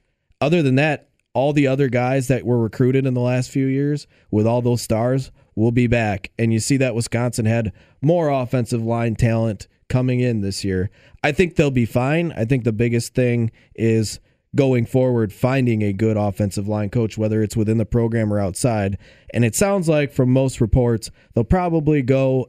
[0.41, 4.07] Other than that, all the other guys that were recruited in the last few years
[4.31, 6.31] with all those stars will be back.
[6.39, 10.91] And you see that Wisconsin had more offensive line talent coming in this year.
[11.23, 12.33] I think they'll be fine.
[12.33, 14.21] I think the biggest thing is
[14.57, 18.99] going forward finding a good offensive line coach, whether it's within the program or outside.
[19.33, 22.49] And it sounds like from most reports, they'll probably go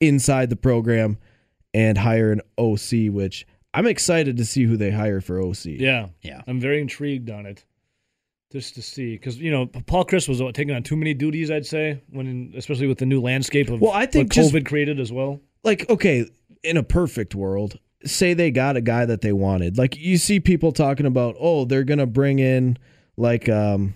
[0.00, 1.18] inside the program
[1.72, 5.66] and hire an OC, which I'm excited to see who they hire for OC.
[5.66, 6.42] Yeah, Yeah.
[6.46, 7.64] I'm very intrigued on it,
[8.50, 11.50] just to see because you know Paul Chryst was what, taking on too many duties.
[11.50, 14.66] I'd say when, especially with the new landscape of Well, I think what just- COVID
[14.66, 15.40] created as well.
[15.62, 16.26] like okay
[16.64, 20.40] in a perfect world say they got a guy that they wanted like you see
[20.40, 22.76] people talking about oh they're gonna bring in
[23.16, 23.94] like um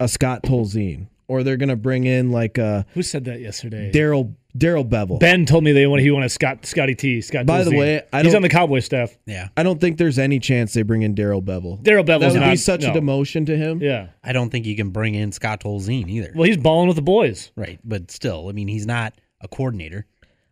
[0.00, 3.90] a scott tolzien or they're gonna bring in like a Who said that yesterday?
[3.92, 7.20] daryl daryl Bevell Ben told me they want he wanted Scott Scotty T.
[7.20, 7.44] Scott.
[7.46, 7.78] By the Tolzien.
[7.78, 9.16] way, I he's on the Cowboy staff.
[9.26, 9.48] Yeah.
[9.56, 12.40] i don't think there's any chance they bring in daryl Bevell Daryl Bevell Bevell's would
[12.40, 12.90] not be such no.
[12.90, 14.08] a demotion to him Yeah.
[14.22, 16.32] I don't think you can bring in Scott Tolzien either.
[16.34, 17.50] Well, he's balling with the boys.
[17.56, 17.80] right.
[17.84, 20.06] But still, I mean, he's not a coordinator.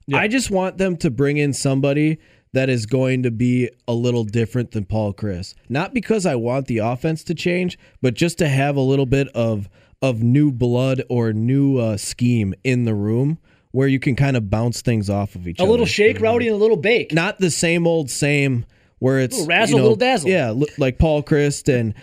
[0.07, 0.19] Yeah.
[0.19, 2.19] i just want them to bring in somebody
[2.53, 5.55] that is going to be a little different than Paul Chryst.
[5.69, 9.29] Not because I want the offense to change, but just to have a little bit
[9.29, 9.69] of
[10.01, 13.39] of new blood or new uh, scheme in the room
[13.71, 15.69] where you can kind of bounce things off of each A other.
[15.69, 17.13] A little shake, rowdy, and a little bake.
[17.13, 18.67] Not the same old same
[18.99, 20.31] where it's Little razzle, you know, little dazzle.
[20.31, 21.95] Yeah, li- like Paul Chryst and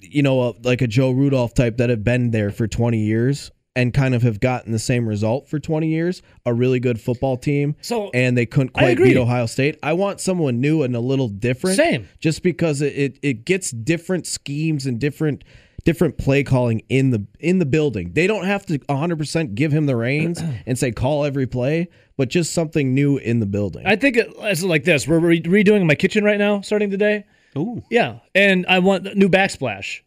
[0.00, 3.50] you know uh, like a Joe Rudolph type that have been there for 20 years
[3.76, 7.36] and kind of have gotten the same result for 20 years, a really good football
[7.36, 9.78] team So, and they couldn't quite beat Ohio State.
[9.82, 11.76] I want someone new and a little different.
[11.76, 12.08] Same.
[12.20, 15.44] Just because it, it, it gets different schemes and different
[15.84, 18.12] different play calling in the in the building.
[18.14, 22.28] They don't have to 100% give him the reins and say call every play, but
[22.28, 23.86] just something new in the building.
[23.86, 25.06] I think it's like this.
[25.06, 27.24] We're re- redoing my kitchen right now, starting today.
[27.56, 27.82] Ooh.
[27.90, 30.00] Yeah, and I want new backsplash,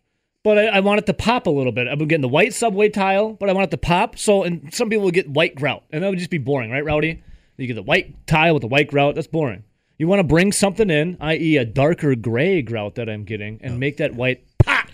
[0.47, 1.89] but I, I want it to pop a little bit.
[1.89, 4.17] I'm getting the white subway tile, but I want it to pop.
[4.17, 6.86] So, and some people will get white grout, and that would just be boring, right,
[6.86, 7.21] Rowdy?
[7.57, 9.15] You get the white tile with the white grout.
[9.15, 9.65] That's boring.
[9.97, 13.73] You want to bring something in, i.e., a darker gray grout that I'm getting, and
[13.73, 13.77] oh.
[13.77, 14.88] make that white pop.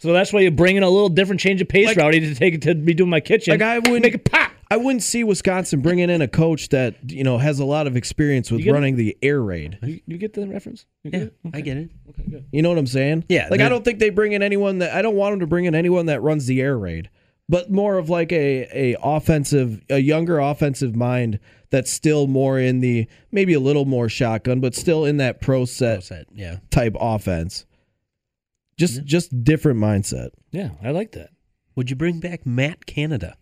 [0.00, 2.34] So that's why you bring in a little different change of pace, Like- Rowdy, to
[2.34, 3.52] take it to redo my kitchen.
[3.52, 4.51] Like, I wouldn't- make it pop.
[4.72, 7.96] I wouldn't see Wisconsin bringing in a coach that, you know, has a lot of
[7.96, 8.74] experience with You get it?
[8.74, 9.78] running the air raid.
[9.82, 10.86] You, you get the reference?
[11.04, 11.34] You get Yeah, it?
[11.52, 11.90] I get it.
[12.08, 12.46] Okay, good.
[12.52, 13.24] You know what I'm saying?
[13.28, 15.40] Yeah, Like I they're- don't think they bring in anyone that I don't want them
[15.40, 17.10] to bring in anyone that runs the air raid,
[17.48, 21.38] but more of like a a offensive, a younger offensive mind
[21.70, 25.64] that's still more in the maybe a little more shotgun, but still in that pro
[25.66, 26.28] set That's it.
[26.34, 26.56] Yeah.
[26.70, 27.66] type offense.
[28.78, 30.30] Just just different mindset.
[30.50, 31.30] Yeah, I like that.
[31.76, 33.36] Would you bring back Matt Canada?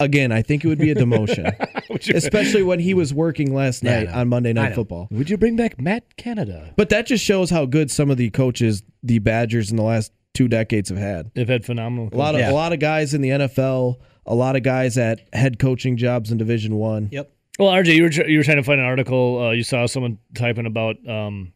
[0.00, 1.52] Again, I think it would be a demotion,
[2.14, 4.14] especially when he was working last Yeah, I night know.
[4.20, 4.74] on Monday I Night know.
[4.76, 5.08] Football.
[5.10, 6.72] would you bring back Matt Canada?
[6.76, 10.12] But that just shows how good some of the coaches, the Badgers in the last
[10.34, 11.32] two decades have had.
[11.34, 12.10] They've had phenomenal.
[12.12, 12.52] A lot of Yeah.
[12.52, 16.30] a lot of guys in the NFL, a lot of guys at head coaching jobs
[16.30, 17.08] in Division One.
[17.10, 17.32] Yep.
[17.58, 19.42] Well, RJ, you were tr- you were trying to find an article.
[19.46, 21.52] Uh, you saw someone typing about um,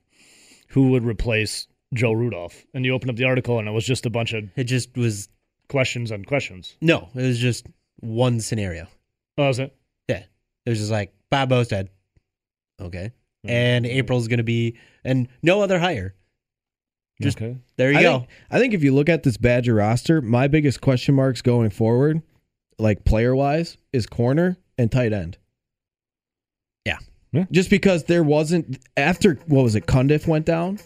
[0.71, 4.05] who would replace Joe Rudolph, and you opened up the article, and it was just
[4.05, 5.29] a bunch of It just was
[5.69, 6.77] questions on questions.
[6.81, 7.09] no.
[7.15, 7.67] It was just
[8.03, 8.87] one scenario.
[9.39, 9.75] Oh, is it?
[10.09, 10.25] Yeah.
[10.67, 11.89] It was just like Bob dead.
[12.81, 13.13] Okay.
[13.47, 13.51] Mm-hmm.
[13.51, 16.15] And April's going to be and no other hire.
[17.21, 17.57] just- okay.
[17.77, 18.19] There you I go.
[18.19, 21.71] think, I think if you look at this Badger roster, my biggest question marks going
[21.71, 22.23] forward,
[22.79, 25.39] like player wise, is corner and tight end.
[26.85, 26.99] Yeah.
[27.33, 27.47] Yeah.
[27.51, 30.79] Just because there wasn't after what was it, Cundiff went down,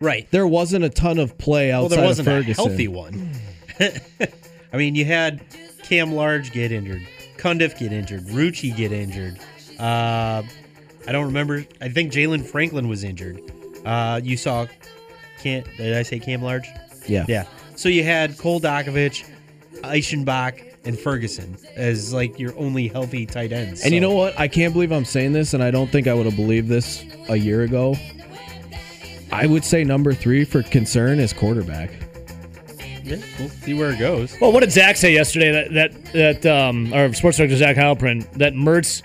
[0.00, 0.26] right.
[0.30, 2.66] there wasn't a ton of play Well, outside there wasn't of a Ferguson.
[2.66, 3.30] healthy one.
[4.72, 5.44] I mean, you had
[5.92, 9.38] Cam Large get injured, Cundiff get injured, Rucci get injured.
[9.78, 10.42] Uh,
[11.06, 11.66] I don't remember.
[11.82, 13.42] I think Jaylan Franklin was injured.
[13.84, 14.66] Uh, you saw,
[15.42, 16.66] can't did I say Cam Large?
[17.06, 17.26] Yeah.
[17.28, 17.44] Yeah.
[17.76, 19.28] So you had Cole Dokovich,
[19.82, 23.84] Eschenbach, and Ferguson as like your only healthy tight ends.
[23.84, 24.40] And you know what?
[24.40, 27.04] I can't believe I'm saying this, and I don't think I would have believed this
[27.28, 27.96] a year ago.
[29.30, 31.90] I would say number three for concern is quarterback.
[33.04, 34.36] Yeah, we'll see where it goes.
[34.40, 35.52] Well, what did Zach say yesterday?
[35.52, 39.02] That that that um, our sports director Zach Heilprin that Mertz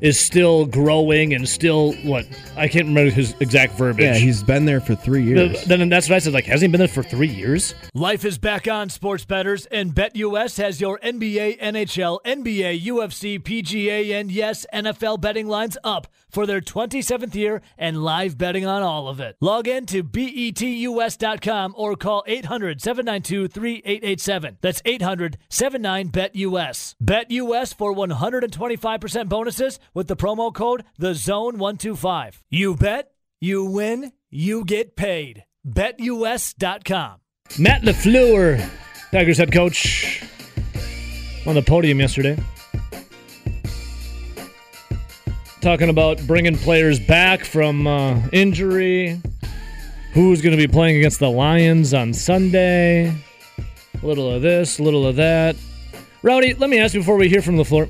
[0.00, 4.04] is still growing and still what I can't remember his exact verbiage.
[4.04, 5.64] Yeah, he's been there for three years.
[5.64, 6.32] Then that's what I said.
[6.32, 7.74] Like, hasn't he been there for three years?
[7.94, 14.18] Life is back on Sports Betters, and BetUS has your NBA, NHL, NBA, UFC, PGA,
[14.18, 19.08] and yes, NFL betting lines up for their 27th year and live betting on all
[19.08, 19.36] of it.
[19.40, 24.58] Log in to betus.com or call 800 792 3887.
[24.60, 26.94] That's 800 79 BetUS.
[27.02, 34.12] BetUS for 125% bonuses with the promo code the zone 125 You bet, you win,
[34.30, 35.44] you get paid.
[35.66, 37.20] BetUS.com.
[37.58, 38.70] Matt LaFleur,
[39.10, 40.22] Tigers head coach,
[41.46, 42.38] on the podium yesterday.
[45.60, 49.20] Talking about bringing players back from uh, injury.
[50.12, 53.14] Who's going to be playing against the Lions on Sunday?
[54.02, 55.56] A little of this, a little of that.
[56.22, 57.88] Rowdy, let me ask you before we hear from the floor.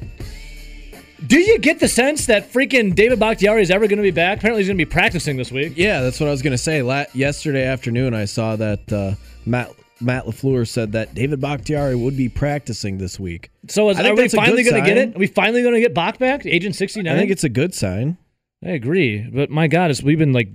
[1.26, 4.38] Do you get the sense that freaking David Bakhtiari is ever going to be back?
[4.38, 5.74] Apparently, he's going to be practicing this week.
[5.76, 6.80] Yeah, that's what I was going to say.
[6.82, 12.16] La- yesterday afternoon, I saw that uh, Matt Matt Lafleur said that David Bakhtiari would
[12.16, 13.50] be practicing this week.
[13.68, 15.14] So is, are we finally going to get it?
[15.14, 16.46] Are we finally going to get Bach back?
[16.46, 17.16] Agent sixty nine.
[17.16, 18.16] I think it's a good sign.
[18.64, 20.48] I agree, but my God, it's, we've been like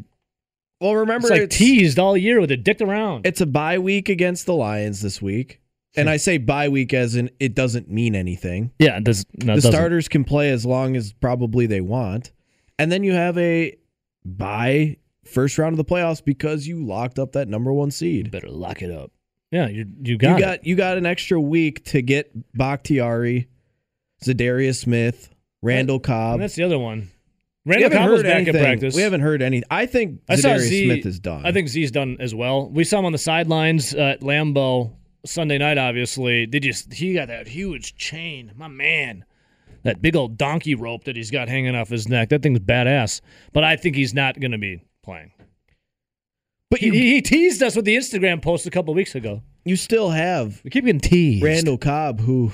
[0.80, 3.25] Well, remember, it's like it's, teased all year with it dicked around.
[3.28, 5.60] it's a bye week against the Lions this week.
[5.97, 6.13] And hmm.
[6.13, 8.71] I say bye week as in it doesn't mean anything.
[8.79, 9.71] yeah, it does, no, the doesn't.
[9.71, 12.31] starters can play as long as probably they want.
[12.77, 13.77] And then you have a
[14.25, 18.31] bye first round of the playoffs because you locked up that number one seed.
[18.31, 19.12] better lock it up.
[19.51, 20.39] Yeah, you you got, you it.
[20.39, 23.47] got you got an extra week to get Bakhtiari,
[24.23, 26.36] Za'Darius Smith, Randall Cobb.
[26.36, 27.10] And that's the other one.
[27.65, 28.55] Randall Cobb was back anything.
[28.55, 28.95] at practice.
[28.95, 29.63] We haven't heard any.
[29.71, 31.45] I think I saw Z, Smith is done.
[31.45, 32.69] I think Z's done as well.
[32.69, 34.93] We saw him on the sidelines at Lambeau
[35.25, 35.77] Sunday night.
[35.77, 36.73] Obviously, did you?
[36.91, 39.25] He got that huge chain, my man.
[39.83, 42.29] That big old donkey rope that he's got hanging off his neck.
[42.29, 43.21] That thing's badass.
[43.53, 45.31] But I think he's not going to be playing.
[46.71, 49.43] but He, you he teased us with the Instagram post a couple weeks ago.
[49.63, 51.43] you still have We keep getting teased.
[51.43, 52.51] Randall Cobb, who,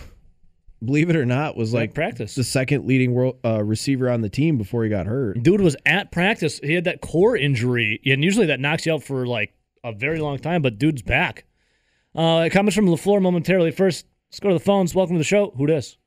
[0.83, 2.35] believe it or not, was like like practice.
[2.35, 5.41] the second leading world, uh, receiver on the team before he got hurt.
[5.41, 6.59] Dude was at practice.
[6.61, 9.53] He had that core injury, and usually that knocks you out for like
[9.85, 10.61] a very long time.
[10.61, 11.45] But dude's back.
[12.15, 13.71] Uh, comments from Lafleur momentarily.
[13.71, 14.93] First, let's go to the phones.
[14.93, 15.51] Welcome to the show.
[15.57, 15.97] Who dis?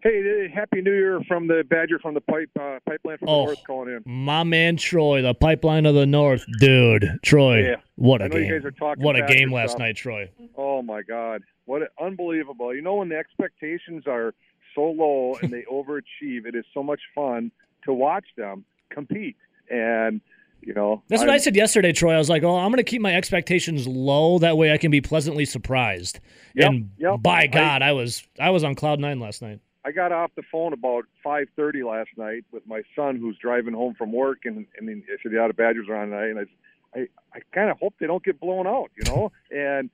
[0.00, 3.40] Hey, happy New Year from the Badger from the pipe uh, pipeline from Oh.
[3.40, 4.02] the north calling in.
[4.06, 7.18] My man Troy, the pipeline of the north, dude.
[7.24, 7.76] Troy, Yeah.
[7.96, 8.52] what a I know you game!
[8.52, 9.80] guys are talking what a game last stuff.
[9.80, 10.30] night, Troy.
[10.56, 12.72] Oh my God, what a, unbelievable!
[12.72, 14.34] You know when the expectations are
[14.76, 17.50] so low and they overachieve, it is so much fun
[17.84, 19.34] to watch them compete.
[19.68, 20.20] And
[20.60, 22.14] you know, That's what I I'm- said yesterday, Troy.
[22.14, 24.38] I was like, "Oh, I'm going to keep my expectations low.
[24.38, 26.20] That way, I can be pleasantly surprised."
[26.54, 27.22] Yep, and yep.
[27.22, 29.60] by God, I was I was on cloud nine last night.
[29.84, 33.94] I got off the phone about 5:30 last night with my son, who's driving home
[33.94, 34.84] from work, and I
[35.22, 37.94] said the out of Badgers are on tonight, and I, I, I kind of hope
[37.98, 39.88] they don't get blown out, you know, and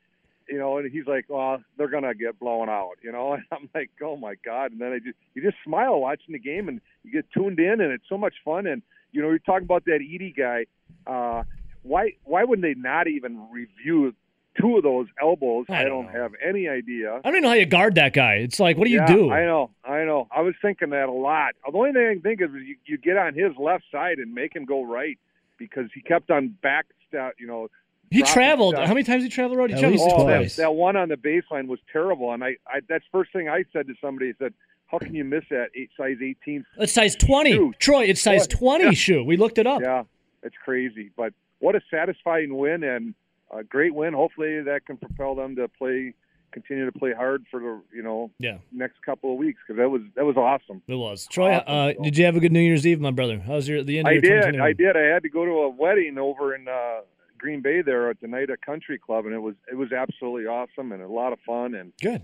[0.48, 3.68] you know, and he's like, well, they're gonna get blown out, you know, and I'm
[3.74, 6.80] like, oh my god, and then I just you just smile watching the game, and
[7.04, 8.82] you get tuned in, and it's so much fun, and
[9.14, 10.66] you know, you're talking about that Edey guy,
[11.06, 11.44] uh,
[11.82, 14.14] why why wouldn't they not even review
[14.60, 15.66] two of those elbows?
[15.68, 17.14] I I don't don't have any idea.
[17.14, 18.34] I don't even know how you guard that guy.
[18.34, 19.30] It's like, what do you do?
[19.30, 20.28] I know, I know.
[20.34, 21.54] I was thinking that a lot.
[21.64, 24.18] The only thing I can think of is you, you get on his left side
[24.18, 25.18] and make him go right
[25.58, 27.34] because he kept on back step.
[27.38, 27.68] You know,
[28.10, 28.74] he traveled.
[28.74, 28.86] stuff.
[28.88, 29.70] How many times he traveled road?
[29.70, 30.56] He At traveled least oh, that, twice.
[30.56, 32.32] that one on the baseline was terrible.
[32.32, 34.30] And I, I that's first thing I said to somebody.
[34.30, 34.54] I said,
[34.86, 37.52] "How can you miss that eight, size 18?" It's size twenty.
[37.52, 37.78] Shoot.
[37.78, 38.50] Troy, it's size What?
[38.50, 38.90] twenty Yeah.
[38.92, 39.24] shoe.
[39.24, 39.82] We looked it up.
[39.82, 40.04] Yeah,
[40.42, 41.10] it's crazy.
[41.16, 43.14] But what a satisfying win and
[43.50, 44.12] a great win.
[44.14, 46.14] Hopefully that can propel them to play,
[46.52, 49.88] continue to play hard for the you know Yeah, next couple of weeks because that
[49.90, 50.82] was that was awesome.
[50.86, 51.26] it was.
[51.26, 51.64] Troy, Awesome.
[52.00, 53.38] uh, did you have a good New Year's Eve, my brother?
[53.40, 54.20] How was your the end of I your
[54.50, 54.60] did.
[54.60, 54.96] I did.
[54.96, 57.00] I had to go to a wedding over in uh,
[57.38, 60.46] Green Bay there at the night Nida Country Club, and it was it was absolutely
[60.46, 62.22] awesome and a lot of fun and Good.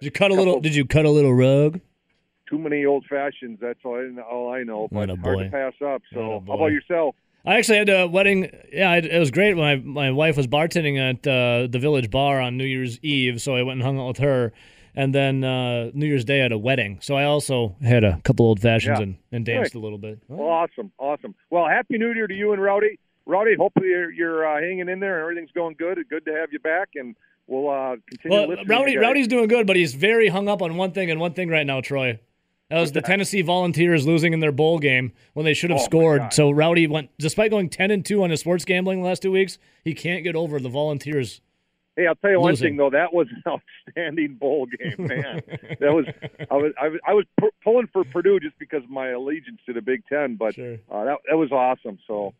[0.00, 0.54] Did you cut a little?
[0.54, 1.80] Couple- Did you cut a little rug?
[2.48, 3.58] Too many old fashions.
[3.60, 4.88] That's all I, all I know.
[4.90, 5.44] But hard boy.
[5.44, 6.02] to pass up.
[6.12, 7.14] So how about yourself?
[7.46, 8.50] I actually had a wedding.
[8.72, 9.56] Yeah, it, was great.
[9.56, 13.54] My my wife was bartending at uh, the Village Bar on New Year's Eve, so
[13.54, 14.52] I went and hung out with her.
[14.94, 18.20] And then uh, New Year's Day, I had a wedding, so I also had a
[18.24, 19.04] couple old fashions Yeah.
[19.04, 20.18] and, and danced a little bit.
[20.26, 21.36] Well, awesome, awesome.
[21.50, 22.98] Well, happy New Year to you and Rowdy.
[23.24, 26.04] Rowdy, hopefully you're, you're uh, hanging in there and everything's going good.
[26.10, 27.14] Good to have you back, and
[27.46, 28.36] we'll uh, continue.
[28.36, 28.96] Well, listening Rowdy.
[28.96, 31.66] Rowdy's doing good, but he's very hung up on one thing and one thing right
[31.66, 32.18] now, Troy.
[32.70, 35.84] That was the Tennessee Volunteers losing in their bowl game when they should have Oh,
[35.84, 36.32] scored.
[36.34, 39.30] So Rowdy went, despite going ten and two on his sports gambling the last two
[39.32, 41.40] weeks, he can't get over the Volunteers.
[41.96, 42.90] Hey, I'll tell you one thing though.
[42.90, 43.42] That was an
[43.88, 45.40] outstanding bowl game, man.
[45.80, 46.04] that was
[46.50, 49.60] I was I was, I was pu- pulling for Purdue just because of my allegiance
[49.66, 50.74] to the Big Ten, but Sure.
[50.92, 51.98] uh, that that was awesome.
[52.06, 52.34] So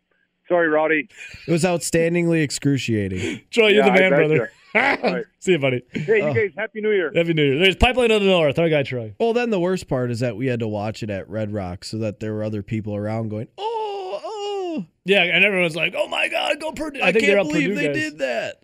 [0.47, 1.09] sorry, Rowdy.
[1.47, 3.41] It was outstandingly excruciating.
[3.51, 4.51] Troy, you're Yeah, the man, I bet brother.
[4.75, 5.25] Right.
[5.39, 5.83] See you, buddy.
[5.91, 6.27] Hey, Oh.
[6.29, 7.11] you guys, happy New Year.
[7.15, 7.59] Happy New Year.
[7.59, 8.57] There's Pipeline of the North.
[8.59, 9.13] Our guy Troy.
[9.19, 11.83] Well, then the worst part is that we had to watch it at Red Rock
[11.83, 16.07] so that there were other people around going, "Oh, oh, Yeah, and everyone's like, "Oh
[16.07, 17.95] my God, go Purdue!" I, I, think can't believe Purdue they guys.
[17.95, 18.61] did that."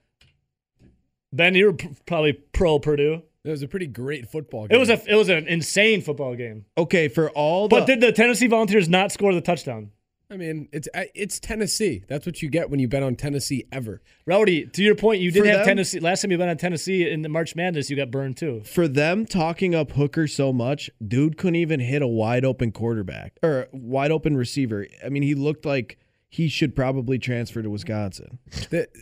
[1.34, 3.22] Ben, you were p- probably pro Purdue.
[3.44, 4.76] It was a pretty great football game.
[4.76, 6.66] It was a it was an insane football game.
[6.78, 9.92] Okay, for all the But did the Tennessee Volunteers not score the touchdown?
[10.30, 12.04] I mean, it's it's Tennessee.
[12.08, 14.02] That's what you get when you bet on Tennessee ever.
[14.26, 16.00] Rowdy, to your point, you did For have them- Tennessee.
[16.00, 18.62] Last time you bet on Tennessee in the March Madness, you got burned too.
[18.66, 23.34] for them talking up Hooker so much, dude couldn't even hit a wide open quarterback
[23.44, 24.88] or wide open receiver.
[25.06, 28.40] I mean, he looked like he should probably transfer to Wisconsin.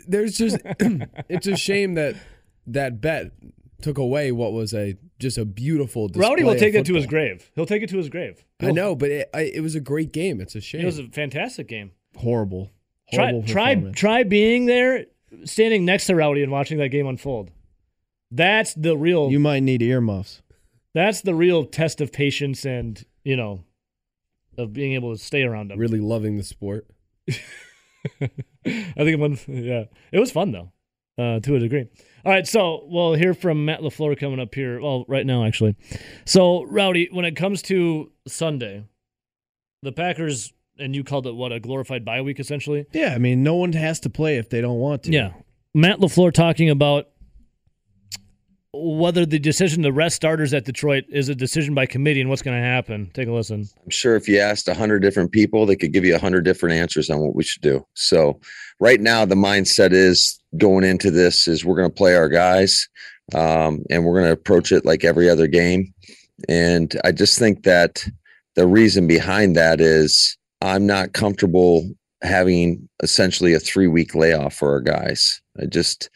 [0.07, 0.57] There's just
[1.29, 2.15] it's a shame that
[2.67, 3.31] that bet
[3.83, 6.09] took away what was a just a beautiful.
[6.15, 7.51] Rowdy will take that to his grave.
[7.55, 8.43] He'll take it to his grave.
[8.59, 10.41] I know, but it, I, it was a great game.
[10.41, 10.81] It's a shame.
[10.81, 11.91] It was a fantastic game.
[12.17, 12.71] Horrible.
[13.13, 13.99] Try Horrible try performance.
[13.99, 15.05] try being there,
[15.43, 17.51] standing next to Rowdy and watching that game unfold.
[18.31, 19.29] That's the real.
[19.29, 20.41] You might need earmuffs.
[20.93, 23.63] that's the real test of patience and you know,
[24.57, 25.77] of being able to stay around him.
[25.79, 26.87] really loving the sport.
[27.29, 28.29] I
[28.97, 30.71] think one, yeah, it was fun though,
[31.17, 31.87] uh, to a degree.
[32.25, 34.79] All right, so we'll hear from Matt Lafleur coming up here.
[34.79, 35.75] Well, right now actually.
[36.25, 38.85] So Rowdy, when it comes to Sunday,
[39.81, 42.85] the Packers and you called it what a glorified bye week essentially.
[42.93, 45.11] Yeah, I mean, no one has to play if they don't want to.
[45.11, 45.33] Yeah,
[45.73, 47.07] Matt Lafleur talking about
[48.75, 52.41] whether the decision to rest starters at Detroit is a decision by committee and what's
[52.41, 53.11] going to happen.
[53.13, 53.67] Take a listen.
[53.83, 56.43] I'm sure if you asked a hundred different people, they could give you a hundred
[56.43, 57.85] different answers on what we should do.
[57.93, 58.39] So
[58.79, 62.87] right now, the mindset is going into this is we're going to play our guys,
[63.33, 65.93] um, and we're going to approach it like every other game.
[66.49, 68.03] And I just think that
[68.55, 71.89] the reason behind that is I'm not comfortable
[72.21, 75.41] having essentially a three week layoff for our guys.
[75.61, 76.09] I just,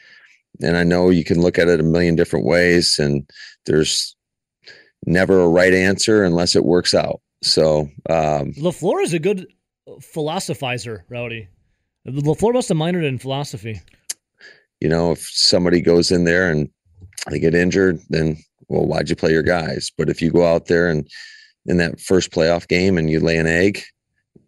[0.62, 3.30] and I know you can look at it a million different ways, and
[3.66, 4.16] there's
[5.06, 7.22] never a right answer unless it works out.
[7.44, 9.48] So um, Lafleur is a good
[9.88, 11.48] philosophizer, Rowdy.
[12.08, 13.82] Lafleur must have minored in philosophy.
[14.80, 16.70] You know, if somebody goes in there and
[17.30, 18.38] they get injured, then
[18.70, 19.92] well, why'd you play your guys?
[19.98, 21.08] But if you go out there and
[21.66, 23.82] in that first playoff game and you lay an egg,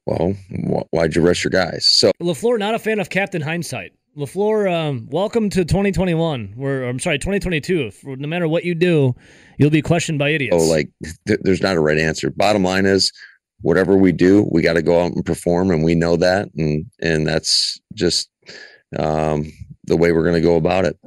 [0.06, 1.86] well, wh- why'd you rest your guys?
[1.88, 3.92] So Lafleur not a fan of Captain Hindsight.
[4.18, 6.54] Lafleur, um, welcome to 2021.
[6.56, 7.88] Where I'm sorry, 2022.
[7.88, 9.16] If- No matter what you do,
[9.58, 10.56] you'll be questioned by idiots.
[10.60, 10.90] oh, like
[11.28, 12.30] th- there's not a right answer.
[12.30, 13.12] Bottom line is,
[13.62, 16.86] whatever we do, we got to go out and perform, and we know that, and
[17.02, 18.30] and that's just
[18.98, 19.52] um,
[19.90, 20.98] the way we're going to go about it.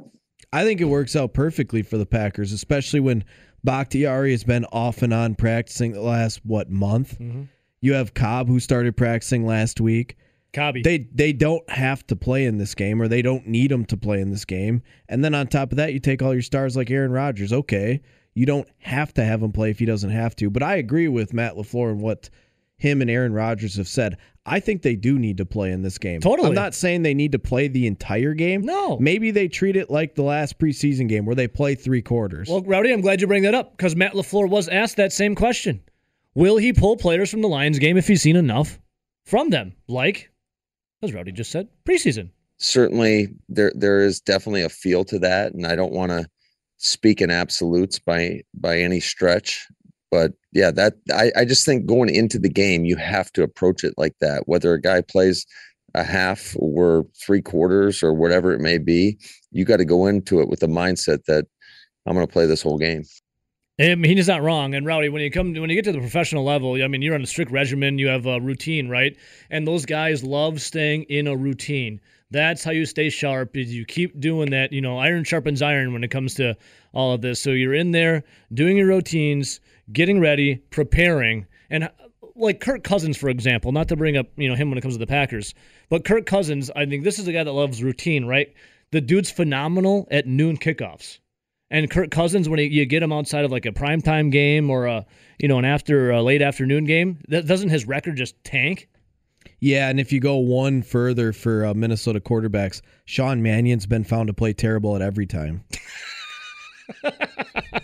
[0.51, 3.23] I think it works out perfectly for the Packers, especially when
[3.63, 7.17] Bakhtiari has been off and on practicing the last what month.
[7.19, 7.47] Mhm.
[7.81, 10.15] You have Cobb who started practicing last week.
[10.53, 10.83] Cobby.
[10.83, 13.97] They they don't have to play in this game, or they don't need them to
[13.97, 14.83] play in this game.
[15.09, 17.51] And then on top of that, you take all your stars like Aaron Rodgers.
[17.51, 18.01] Okay,
[18.35, 20.51] you don't have to have him play if he doesn't have to.
[20.51, 22.29] But I agree with Matt Lafleur and what
[22.77, 24.17] him and Aaron Rodgers have said.
[24.45, 26.19] I think they do need to play in this game.
[26.19, 26.49] Totally.
[26.49, 28.61] I'm not saying they need to play the entire game.
[28.61, 28.97] No.
[28.99, 32.49] Maybe they treat it like the last preseason game where they play three quarters.
[32.49, 35.33] Well, Rowdy, I'm glad you bring that up because Matt LaFleur was asked that same
[35.35, 35.81] question.
[36.35, 38.79] Will he pull players from the Lions game if he's seen enough
[39.23, 39.73] from them?
[39.87, 40.29] Like,
[41.01, 42.31] as Rowdy just said, preseason.
[42.57, 46.25] certainly there there is definitely a feel to that and i don't want to
[46.77, 49.67] speak in absolutes by by any stretch
[50.13, 53.83] but yeah that I, I just think going into the game you have to approach
[53.83, 55.43] it like that whether a guy plays
[55.95, 59.17] a half or three quarters or whatever it may be
[59.51, 61.45] you got to go into it with the mindset that
[62.05, 63.03] i'm going to play this whole game
[63.79, 64.75] mean, he's not wrong.
[64.75, 67.15] And Rowdy, when you come when you get to the professional level, I mean, you're
[67.15, 67.97] on a strict regimen.
[67.97, 69.17] You have a routine, right?
[69.49, 71.99] And those guys love staying in a routine.
[72.29, 73.57] That's how you stay sharp.
[73.57, 74.71] Is you keep doing that.
[74.71, 76.55] You know, iron sharpens iron when it comes to
[76.93, 77.41] all of this.
[77.41, 78.23] So you're in there
[78.53, 79.59] doing your routines,
[79.91, 81.89] getting ready, preparing, and
[82.35, 83.71] like Kirk Cousins, for example.
[83.71, 85.53] Not to bring up you know him when it comes to the Packers,
[85.89, 86.71] but Kirk Cousins.
[86.75, 88.53] I think this is a guy that loves routine, right?
[88.91, 91.19] The dude's phenomenal at noon kickoffs.
[91.71, 94.85] And Kirk Cousins, when he, you get him outside of like a primetime game or
[94.85, 95.05] a
[95.39, 98.89] you know an after a late afternoon game, that doesn't his record just tank?
[99.63, 104.27] yeah, and if you go one further for uh, Minnesota quarterbacks, Sean Mannion's been found
[104.27, 105.63] to play terrible at every time.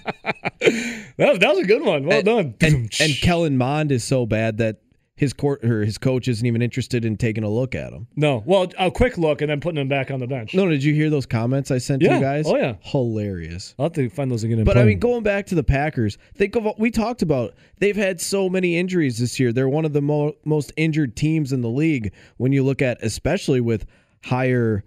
[0.61, 2.05] That was, that was a good one.
[2.05, 2.55] Well done.
[2.61, 4.81] And, and Kellen Mond is so bad that
[5.15, 8.07] his court or his coach isn't even interested in taking a look at him.
[8.15, 10.53] no, well, a quick look and then putting him back on the bench.
[10.53, 12.45] No, did you hear those comments I sent to you guys?
[12.47, 12.75] Oh, yeah.
[12.79, 13.75] hilarious.
[13.77, 14.63] I'll have to find those again.
[14.63, 17.53] But I mean, going back to the Packers, think of we talked about.
[17.79, 19.51] They've had so many injuries this year.
[19.51, 22.13] They're one of the mo- most injured teams in the league.
[22.37, 23.85] When you look at, especially with
[24.23, 24.85] higher,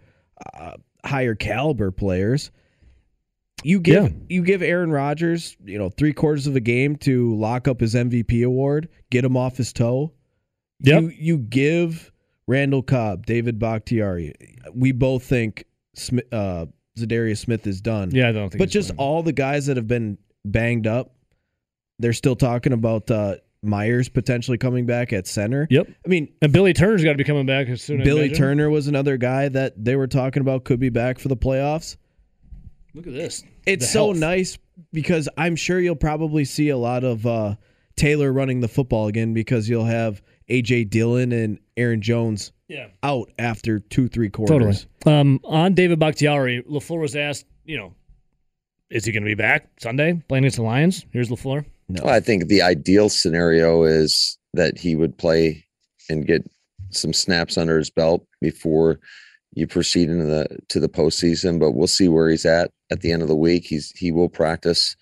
[0.58, 2.50] uh, higher caliber players,
[3.62, 4.08] you give Yeah.
[4.28, 7.94] you give Aaron Rodgers, you know, three quarters of a game to lock up his
[7.94, 10.12] MVP award, get him off his toe.
[10.80, 11.02] Yep.
[11.02, 12.10] You you give
[12.46, 14.34] Randall Cobb, David Bakhtiari.
[14.74, 16.66] We both think Smith, uh,
[16.98, 18.10] Za'Darius Smith is done.
[18.12, 18.58] yeah, I don't think.
[18.58, 21.14] But just all the guys that have been banged up,
[21.98, 25.68] they're still talking about uh, Myers potentially coming back at center.
[25.70, 25.86] Yep.
[26.04, 28.00] I mean, And Billy Turner's got to be coming back as soon.
[28.00, 31.28] as Billy Turner was another guy that they were talking about could be back for
[31.28, 31.96] the playoffs.
[32.95, 33.43] Look at this.
[33.66, 34.16] It's The so health.
[34.18, 34.59] nice
[34.93, 37.55] because I'm sure you'll probably see a lot of uh,
[37.97, 42.88] Taylor running the football again because you'll have AJ Dillon and Aaron Jones Yeah.
[43.03, 44.86] out after two, three quarters.
[45.01, 45.20] Totally.
[45.20, 47.95] Um, on David Bakhtiari, LaFleur was asked, you know,
[48.90, 51.07] is he going to be back Sunday playing against the Lions?
[51.12, 51.64] Here's LaFleur.
[51.88, 52.03] No.
[52.05, 55.64] Well, I think the ideal scenario is that he would play
[56.11, 56.45] and get
[56.90, 59.01] some snaps under his belt before
[59.55, 61.59] you proceed into the to the postseason.
[61.59, 63.64] But we'll see where he's at at the end of the week.
[63.66, 64.96] He's he will practice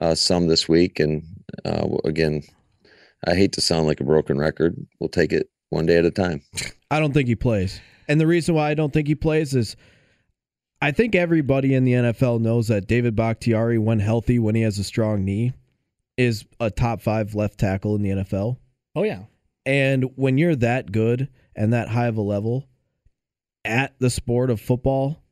[0.00, 1.22] uh, some this week, and
[1.64, 2.42] uh, again,
[3.26, 4.76] I hate to sound like a broken record.
[5.00, 6.42] We'll take it one day at a time.
[6.90, 7.80] I don't think he plays.
[8.06, 9.76] And the reason why I don't think he plays is
[10.82, 14.78] I think everybody in the NFL knows that David Bakhtiari, when healthy, when he has
[14.78, 15.54] a strong knee,
[16.16, 18.58] is a top five left tackle in the NFL.
[18.94, 19.22] Oh yeah.
[19.66, 22.68] And when you're that good and that high of a level
[23.64, 25.22] at the sport of football,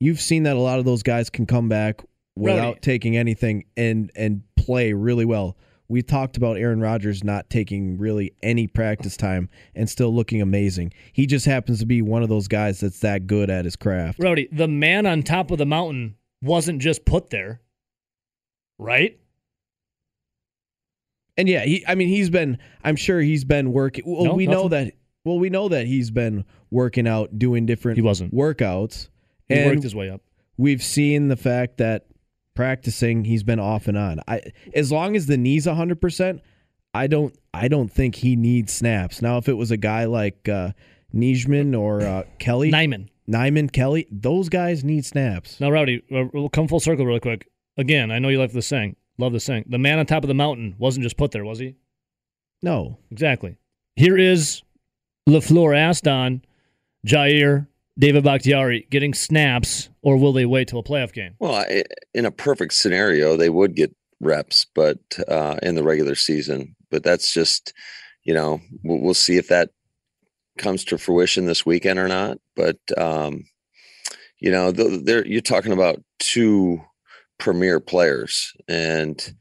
[0.00, 2.02] you've seen that a lot of those guys can come back
[2.36, 2.80] without Rowdy.
[2.80, 5.56] taking anything and and play really well.
[5.88, 10.92] We talked about Aaron Rodgers not taking really any practice time and still looking amazing.
[11.12, 14.18] He just happens to be one of those guys that's that good at his craft.
[14.18, 17.60] Rowdy, the man on top of the mountain wasn't just put there,
[18.78, 19.16] right?
[21.36, 24.46] And yeah, he I mean he's been I'm sure he's been working well No, we
[24.46, 24.94] know that
[25.26, 28.34] well we know that he's been working out doing different He wasn't.
[28.34, 29.08] workouts.
[29.48, 30.22] He and worked his way up.
[30.56, 32.06] we've seen the fact that
[32.54, 34.20] practicing he's been off and on.
[34.26, 34.40] I
[34.74, 36.40] as long as the knee's 100%,
[36.94, 39.20] I don't I don't think he needs snaps.
[39.20, 40.70] Now if it was a guy like uh
[41.14, 43.08] Nijman or uh, Kelly, Nijman.
[43.28, 45.58] Nijman, Kelly, those guys need snaps.
[45.60, 47.48] Now, Rowdy, uh, we'll come full circle really quick.
[47.78, 48.96] Again, I know you like the saying.
[49.16, 49.64] Love the saying.
[49.68, 51.76] The man on top of the mountain wasn't just put there, was he?
[52.62, 52.98] No.
[53.10, 53.56] Exactly.
[53.94, 54.62] Here is
[55.28, 56.42] LaFleur asked on
[57.06, 57.66] Jair,
[57.98, 61.34] David Bakhtiari getting snaps, or will they wait till a playoff game?
[61.38, 61.64] Well,
[62.14, 64.98] in a perfect scenario, they would get reps, but
[65.28, 66.76] uh, in the regular season.
[66.90, 67.72] But that's just,
[68.24, 69.70] you know, we'll, see if that
[70.58, 72.38] comes to fruition this weekend or not.
[72.54, 73.44] But um,
[74.38, 74.72] you know,
[75.24, 76.80] you're talking about two
[77.38, 79.34] premier players, and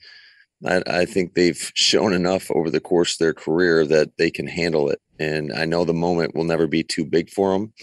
[0.65, 4.47] I, I think they've shown enough over the course of their career that they can
[4.47, 5.01] handle it.
[5.20, 7.74] And I know the moment will never be too big for them.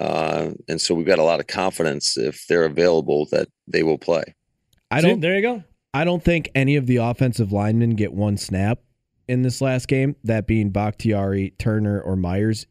[0.00, 3.98] Uh, and so we've got a lot of confidence if they're available that they will
[3.98, 4.22] play.
[4.90, 5.64] I don't there you go.
[5.92, 8.78] I don't think any of the offensive linemen get one snap
[9.26, 12.66] in this last game, that being Bakhtiari, Turner, or Myers.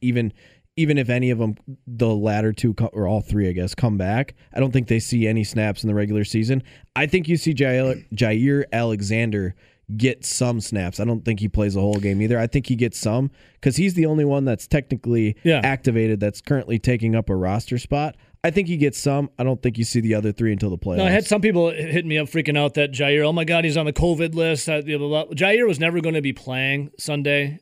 [0.00, 0.32] Even
[0.76, 1.56] even if any of them,
[1.88, 5.26] the latter two or all three, I guess, come back, I don't think they see
[5.26, 6.62] any snaps in the regular season.
[6.94, 9.56] I think you see Jair, Jair Alexander
[9.96, 11.00] get some snaps.
[11.00, 12.38] I don't think he plays the whole game either.
[12.38, 15.60] I think he gets some because he's the only one that's technically Yeah.
[15.64, 18.16] activated that's currently taking up a roster spot.
[18.44, 19.30] I think he gets some.
[19.38, 20.98] I don't think you see the other three until the playoffs.
[20.98, 23.64] No, I had some people hitting me up freaking out that Jair, oh my God,
[23.64, 24.68] he's on the COVID list.
[24.68, 24.82] Uh.
[24.82, 27.58] Jair was never going to be playing Sunday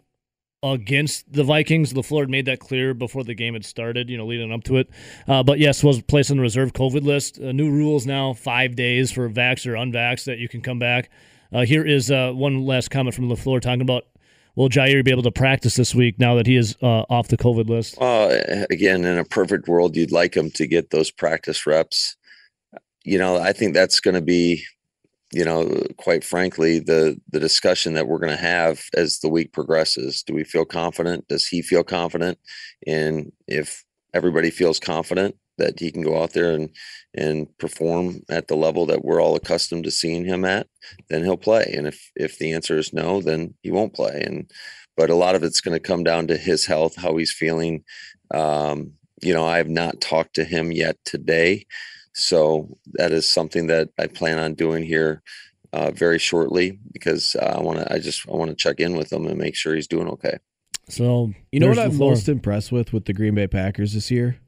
[0.62, 1.92] against the Vikings.
[1.92, 4.76] LaFleur had made that clear before the game had started, you know, leading up to
[4.78, 4.88] it.
[5.28, 7.38] Uh, but yes, was placed on the reserve COVID list.
[7.40, 11.10] Uh, new rules now, five days for vax or unvax that you can come back.
[11.52, 14.04] Uh, here is uh, one last comment from LaFleur talking about
[14.54, 17.36] will Jair be able to practice this week now that he is uh, off the
[17.36, 18.00] COVID list?
[18.00, 22.16] Uh, again, in a perfect world, you'd like him to get those practice reps.
[23.04, 24.64] You know, I think that's going to be,
[25.32, 29.52] you know, quite frankly, the the discussion that we're going to have as the week
[29.52, 30.22] progresses.
[30.22, 31.28] Do we feel confident?
[31.28, 32.38] Does he feel confident?
[32.86, 36.70] And if everybody feels confident that he can go out there and
[37.14, 40.66] and perform at the level that we're all accustomed to seeing him at,
[41.08, 41.72] then he'll play.
[41.76, 44.22] And if if the answer is no, then he won't play.
[44.24, 44.50] And
[44.96, 47.84] but a lot of it's going to come down to his health, how he's feeling.
[48.32, 48.92] Um,
[49.22, 51.66] you know, I have not talked to him yet today,
[52.12, 55.22] so that is something that I plan on doing here
[55.72, 57.92] uh, very shortly because I want to.
[57.92, 60.38] I just I want to check in with him and make sure he's doing okay.
[60.88, 61.98] So You know what I'm LaFleur.
[61.98, 64.38] most impressed with with the Green Bay Packers this year?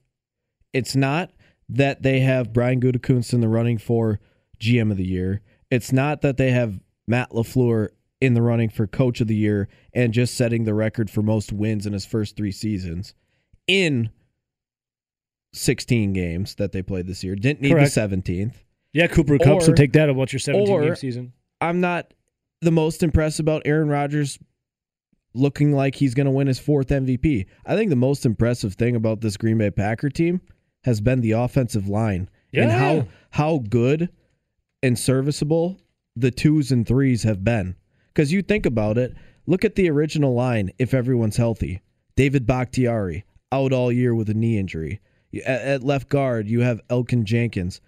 [0.73, 1.31] It's not
[1.69, 4.21] that they have Brian Gutekunst in the running for
[4.61, 5.43] GM of the year.
[5.71, 7.89] It's not that they have Matt LaFleur
[8.21, 11.53] in the running for coach of the year and just setting the record for most
[11.53, 13.15] wins in his first 3 seasons
[13.67, 14.11] in
[15.53, 17.35] 16 games that they played this year.
[17.35, 17.95] Didn't need Correct.
[17.95, 18.55] the 17th.
[18.93, 19.63] Yeah, Cooper Kupp.
[19.63, 20.15] So take that.
[20.15, 21.33] What's your 17 or- game season?
[21.61, 22.13] I'm not
[22.61, 24.39] the most impressed about Aaron Rodgers
[25.35, 27.47] looking like he's going to win his fourth MVP.
[27.67, 30.41] I think the most impressive thing about this Green Bay Packer team
[30.85, 34.09] has been the offensive line and how how good
[34.83, 35.81] and serviceable
[36.17, 37.77] the twos and threes have been.
[38.09, 39.15] Because you think about it,
[39.47, 41.81] look at the original line if everyone's healthy.
[42.17, 45.01] David Bakhtiari out all year with a knee injury.
[45.47, 47.81] At, at left guard, you have Elgton Jenkins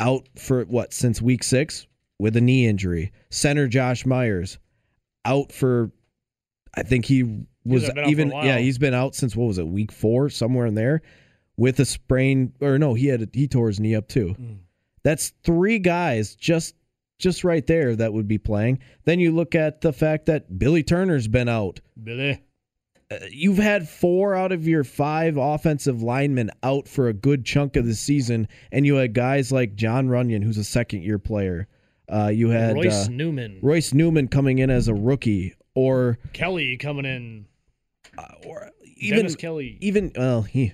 [0.00, 1.86] out for what since week six
[2.18, 3.12] with a knee injury.
[3.30, 4.58] Center Josh Myers
[5.24, 5.90] out for,
[6.74, 9.46] I think he was been out for a even yeah he's been out since what
[9.46, 11.00] was it week four somewhere in there
[11.62, 14.34] with a sprain or no he had a, he tore his knee up too.
[14.36, 14.58] Mm.
[15.04, 16.74] That's three guys just
[17.20, 18.80] just right there that would be playing.
[19.04, 21.80] Then you look at the fact that Billy Turner's been out.
[22.02, 22.42] Billy.
[23.08, 27.76] Uh, You've had four out of your five offensive linemen out for a good chunk
[27.76, 31.68] of the season, and you had guys like Jon Runyan, who's a second year player.
[32.12, 33.60] Uh, you had Royce uh, Newman.
[33.62, 37.46] Royce Newman coming in as a rookie, or Kelly coming in.
[38.44, 39.78] or even Dennis Kelly.
[39.80, 40.72] even well he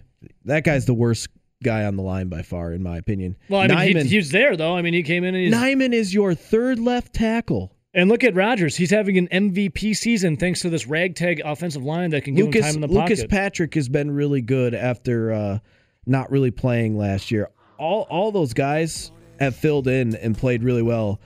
[0.48, 1.28] that guy's the worst
[1.62, 3.36] guy on the line by far in my opinion.
[3.48, 4.76] Well, I mean, Nijman, he, he was there though.
[4.76, 7.74] I mean, he came in and he's, Nijman is your third left tackle.
[7.94, 8.76] and look at Rodgers.
[8.76, 12.52] He's having an MVP season thanks to this ragtag offensive line that can give him
[12.52, 13.30] Lucas time in the Lucas pocket.
[13.30, 15.58] Patrick has been really good after uh,
[16.06, 17.48] not really playing last year.
[17.78, 21.20] All all those guys have filled in and played really well.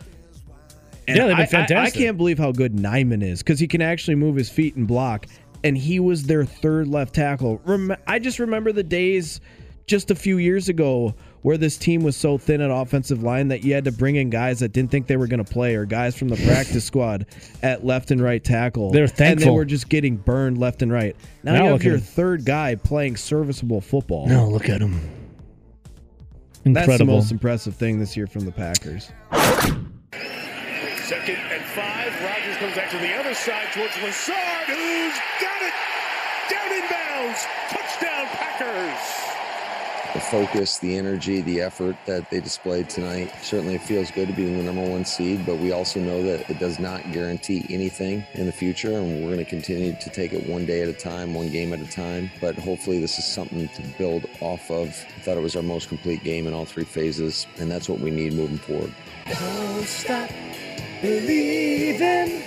[1.08, 2.00] And Yeah, they've been I- I- fantastic.
[2.00, 4.86] I, can't believe how good Nijman is because he can actually move his feet and
[4.86, 5.26] block.
[5.64, 7.60] And he was their third left tackle.
[7.64, 9.40] Rem- I just remember the days
[9.86, 13.64] just a few years ago where this team was so thin at offensive line that
[13.64, 15.84] you had to bring in guys that didn't think they were going to play or
[15.84, 17.26] guys from the practice squad
[17.62, 18.90] at left and right tackle.
[18.92, 19.30] They're thankful.
[19.30, 21.16] And they were just getting burned left and right.
[21.42, 24.28] Now, Now you look have at your third guy playing serviceable football.
[24.28, 24.92] No, look at him.
[26.64, 26.74] Incredible.
[26.74, 27.14] That's the Incredible.
[27.14, 29.10] most impressive thing this year from the Packers.
[31.02, 32.12] Second and five.
[32.22, 35.74] Rodgers comes back to the other side towards Lazard, who's got it.
[36.48, 37.44] Down in bounds.
[37.68, 38.26] Touchdown,
[38.59, 39.22] Packers.
[40.14, 43.32] the focus, the energy, the effort that they displayed tonight.
[43.42, 46.48] Certainly it feels good to be the number one seed, but we also know that
[46.50, 50.34] it does not guarantee anything in the future, and we're going to continue to take
[50.34, 52.30] it one day at a time, one game at a time.
[52.42, 54.88] But hopefully, this is something to build off of.
[54.88, 58.00] I thought it was our most complete game in all three phases, and that's what
[58.00, 58.92] we need moving forward.
[61.00, 62.42] Believe them.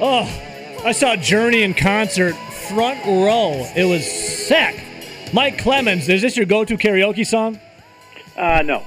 [0.00, 2.34] Oh, I saw Journey in concert,
[2.68, 3.66] front row.
[3.76, 4.82] It was sick.
[5.36, 7.60] Mike Clemens, is this your go-to karaoke song?
[8.38, 8.82] Uh, no,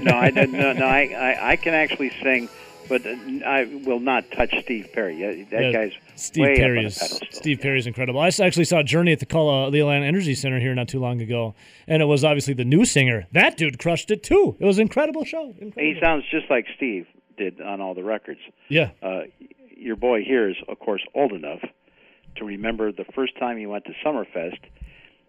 [0.00, 0.30] no, I.
[0.30, 2.48] No, no I, I, I can actually sing,
[2.88, 5.44] but uh, I will not touch Steve Perry.
[5.50, 7.20] That Yeah, guy's Steve way Perry is.
[7.32, 8.20] Steve Perry is incredible.
[8.20, 11.00] I actually saw Journey at the Call, uh, the Alliant Energy Center here not too
[11.00, 11.56] long ago,
[11.88, 13.26] and it was obviously the new singer.
[13.32, 14.56] That dude crushed it too.
[14.60, 15.52] It was an incredible show.
[15.76, 18.40] He sounds just like Steve did on all the records.
[18.68, 18.90] yeah.
[19.02, 19.22] Uh,
[19.76, 21.60] your boy here is, of course, old enough
[22.36, 24.58] to remember the first time he went to Summerfest.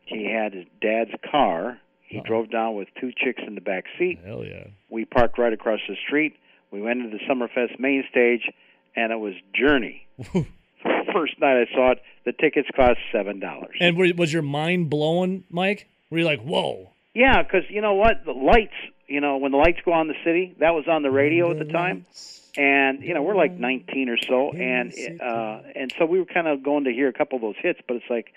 [0.09, 1.79] He had his dad's car.
[2.01, 4.19] He drove down with two chicks in the back seat.
[4.25, 4.65] Hell yeah.
[4.89, 6.35] We parked right across the street.
[6.71, 8.49] We went into the Summerfest main stage,
[8.95, 10.07] and it was Journey.
[11.13, 13.75] First night I saw it, the tickets cost seven dollars.
[13.79, 15.87] And was your mind blowing, Mike?
[16.09, 16.91] Were you like, whoa?
[17.13, 18.73] Yeah, because you know what, the lights.
[19.07, 21.57] You know, when the lights go on the city, that was on the radio at
[21.57, 22.05] the time,
[22.57, 26.47] and you know we're like 19 or so, and uh, and so we were kind
[26.47, 28.27] of going to hear a couple of those hits, but it's like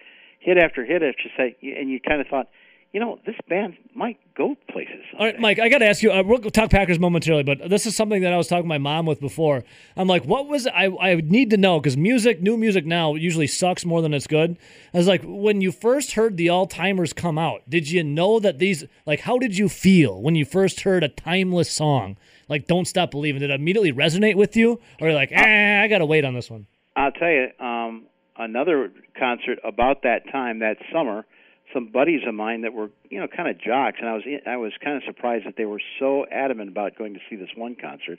[0.42, 2.48] hit after hit after say, and you kind of thought,
[2.92, 5.00] you know, this band might go places.
[5.18, 5.38] All right.
[5.38, 6.12] Mike, I got to ask you.
[6.12, 8.78] Uh, we'll talk Packers momentarily, but this is something that I was talking to my
[8.78, 9.64] mom with before.
[9.96, 10.88] I'm like, what was I?
[11.00, 14.58] I need to know because music, new music now usually sucks more than it's good.
[14.92, 18.38] I was like, when you first heard the All Timers come out, did you know
[18.40, 18.84] that these?
[19.06, 22.18] Like, how did you feel when you first heard a timeless song
[22.48, 23.40] like "Don't Stop Believing"?
[23.40, 26.34] Did it immediately resonate with you, or you're like, eh, I got to wait on
[26.34, 26.66] this one?
[26.94, 28.04] I'll tell you, um,
[28.38, 31.24] another concert about that time that summer.
[31.72, 34.56] Some buddies of mine that were, you know, kind of jocks, and I was, I
[34.58, 37.76] was kind of surprised that they were so adamant about going to see this one
[37.80, 38.18] concert.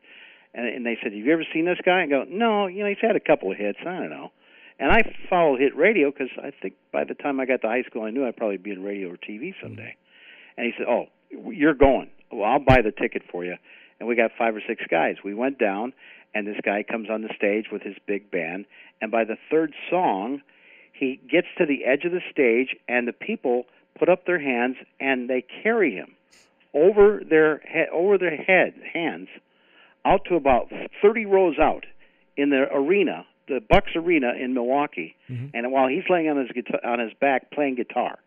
[0.55, 2.89] And, and they said, "Have you ever seen this guy?" I go, "No, you know,
[2.89, 3.77] he's had a couple of hits.
[3.81, 4.31] I don't know."
[4.79, 7.83] And I followed hit radio because I think by the time I got to high
[7.83, 9.65] school, I knew I'd probably be in radio or TV mm-hmm.
[9.65, 9.95] someday.
[10.57, 12.09] And he said, "Oh, you're going.
[12.31, 13.55] Well, I'll buy the ticket for you."
[13.99, 15.17] And we got five or six guys.
[15.23, 15.93] We went down,
[16.33, 18.65] and this guy comes on the stage with his big band.
[19.01, 20.41] And by the third song,
[20.93, 23.65] he gets to the edge of the stage, and the people
[23.97, 26.15] put up their hands and they carry him
[26.73, 29.27] over their head, over their head, hands,
[30.05, 30.71] out to about
[31.01, 31.85] 30 rows out
[32.35, 35.15] in the arena, the Bucks Arena in Milwaukee.
[35.29, 35.55] Mm-hmm.
[35.55, 38.17] And while he's laying on his guitar, on his back playing guitar,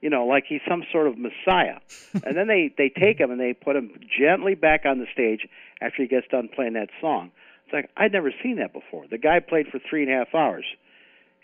[0.00, 1.78] you know, like he's some sort of messiah.
[2.24, 5.46] and then they they take him and they put him gently back on the stage
[5.80, 7.30] after he gets done playing that song.
[7.66, 9.06] It's like I'd never seen that before.
[9.10, 10.64] The guy played for three and a half hours.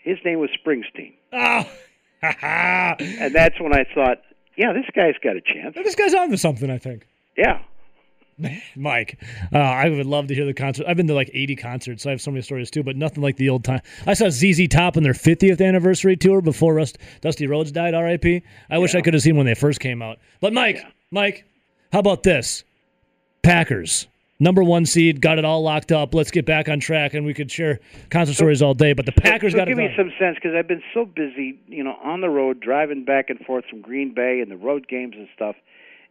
[0.03, 1.65] His name was Springsteen, Oh,
[2.21, 4.21] and that's when I thought,
[4.55, 5.75] yeah, this guy's got a chance.
[5.75, 6.69] this guy's on to something.
[6.69, 7.05] I think.
[7.37, 7.59] Yeah,
[8.75, 9.21] Mike,
[9.53, 10.85] uh, I would love to hear the concert.
[10.87, 13.23] I've been to like 80 concerts, so I have so many stories too, but nothing
[13.23, 13.81] like the old time.
[14.05, 18.43] I saw ZZ Top on their 50th anniversary tour before Rust, Dusty Rhodes died, RIP.
[18.69, 20.19] I wish I could have seen when they first came out.
[20.39, 21.45] But Mike, Mike,
[21.91, 22.63] how about this?
[23.41, 24.07] Packers.
[24.39, 26.13] number one seed, got it all locked up.
[26.13, 27.79] Let's get back on track, and we could share
[28.11, 28.93] concert stories all day.
[28.93, 31.59] But the Packers so got give it me some sense because I've been so busy,
[31.67, 34.87] you know, on the road, driving back and forth from Green Bay and the road
[34.87, 35.55] games and stuff,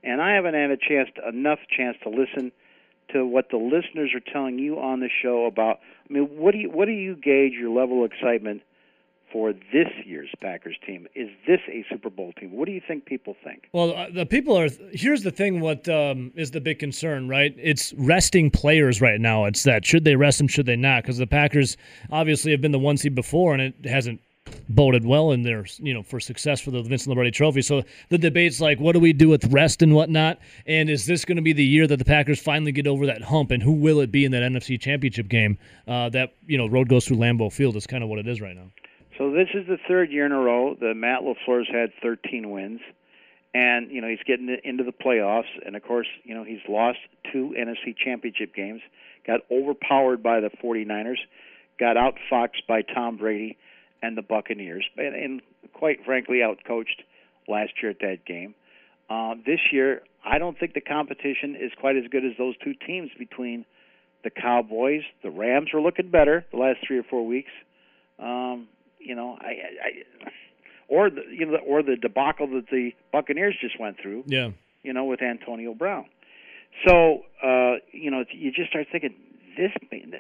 [0.07, 2.53] and I haven't had a chance, to, enough chance to listen
[3.13, 5.81] to what the listeners are telling you on the show about.
[6.09, 8.63] I mean, what do you what do you gauge your level of excitement
[9.33, 11.07] for this year's Packers team?
[11.15, 12.53] Is this a Super Bowl team?
[12.53, 13.69] What do you think people think?
[13.73, 14.69] Well, uh, the people are.
[14.93, 17.55] Here's the thing: what um, is the big concern, right?
[17.59, 19.45] It's resting players right now.
[19.45, 21.03] It's that should they rest them, should they not?
[21.03, 21.77] Because the Packers
[22.11, 24.21] obviously have been the one seed before, and it hasn't
[24.69, 27.63] boded well in their you know for success for the Vincent Lombardi Trophy.
[27.63, 30.39] So the debate's like, what do we do with rest and whatnot?
[30.67, 33.23] And is this going to be the year that the Packers finally get over that
[33.23, 33.51] hump?
[33.51, 35.59] And who will it be in that NFC Championship game?
[35.87, 38.41] Uh, that you know road goes through Lambeau Field is kind of what it is
[38.41, 38.71] right now.
[39.19, 42.81] So this is the third year in a row that Matt LaFleur's had 13 wins,
[43.55, 45.45] and you know he's getting into the playoffs.
[45.65, 46.99] And of course, you know he's lost
[47.33, 48.81] two NFC Championship games,
[49.27, 51.19] got overpowered by the 49ers,
[51.79, 53.57] got outfoxed by Tom Brady
[54.03, 55.43] and the Buccaneers, and, and
[55.73, 57.05] quite frankly, outcoached
[57.49, 58.55] last year at that game.
[59.09, 62.75] Uh, this year, I don't think the competition is quite as good as those two
[62.87, 63.65] teams between
[64.25, 65.03] the Cowboys.
[65.23, 67.51] The Rams are looking better the last three or four weeks.
[68.19, 68.69] Um,
[68.99, 70.31] you know, I, I,
[70.89, 74.25] or the you know, or the debacle that the Buccaneers just went through.
[74.27, 74.51] Yeah.
[74.83, 76.07] You know, with Antonio Brown.
[76.87, 79.15] So uh, you know, you just start thinking
[79.57, 79.73] this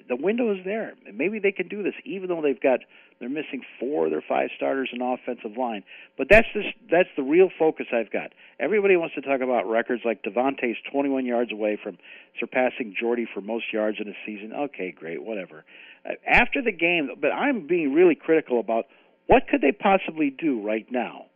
[0.09, 0.95] the window is there.
[1.12, 2.80] Maybe they can do this, even though they've got
[3.18, 5.84] they're missing four of their five starters in offensive line.
[6.18, 8.32] But that's this that's the real focus I've got.
[8.59, 11.99] Everybody wants to talk about records like Davante's 21 yards away from
[12.39, 14.53] surpassing Jordy for most yards in a season.
[14.53, 15.64] Okay, great, whatever.
[16.05, 18.87] Uh, after the game, but I'm being really critical about
[19.26, 21.26] what could they possibly do right now.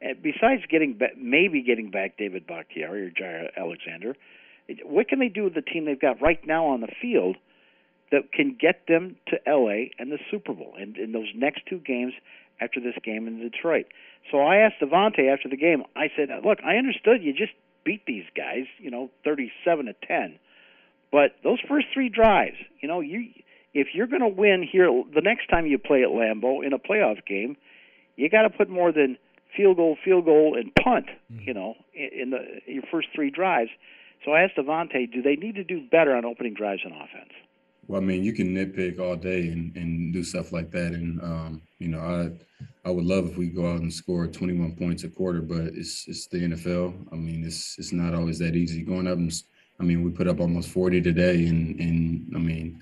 [0.00, 4.16] Besides getting maybe getting back David Bakhtiari or Jair Alexander,
[4.84, 7.36] what can they do with the team they've got right now on the field
[8.10, 11.78] that can get them to LA and the Super Bowl and in those next two
[11.78, 12.12] games
[12.60, 13.86] after this game in Detroit?
[14.30, 15.84] So I asked Davante after the game.
[15.96, 17.52] I said, "Look, I understood you just
[17.84, 20.38] beat these guys, you know, 37 to 10,
[21.10, 23.28] but those first three drives, you know, you
[23.72, 26.78] if you're going to win here the next time you play at Lambeau in a
[26.78, 27.56] playoff game,
[28.16, 29.16] you got to put more than
[29.56, 31.46] field goal, field goal, and punt, mm.
[31.46, 33.70] you know, in, in the your first three drives."
[34.24, 37.32] So I asked Davante, do they need to do better on opening drives in offense?
[37.86, 41.20] Well, I mean, you can nitpick all day and, and do stuff like that, and
[41.22, 42.30] um, you know, I
[42.88, 46.06] I would love if we go out and score 21 points a quarter, but it's
[46.06, 47.12] it's the NFL.
[47.12, 48.82] I mean, it's it's not always that easy.
[48.82, 49.32] Going up and
[49.80, 52.80] I mean, we put up almost 40 today, and and I mean,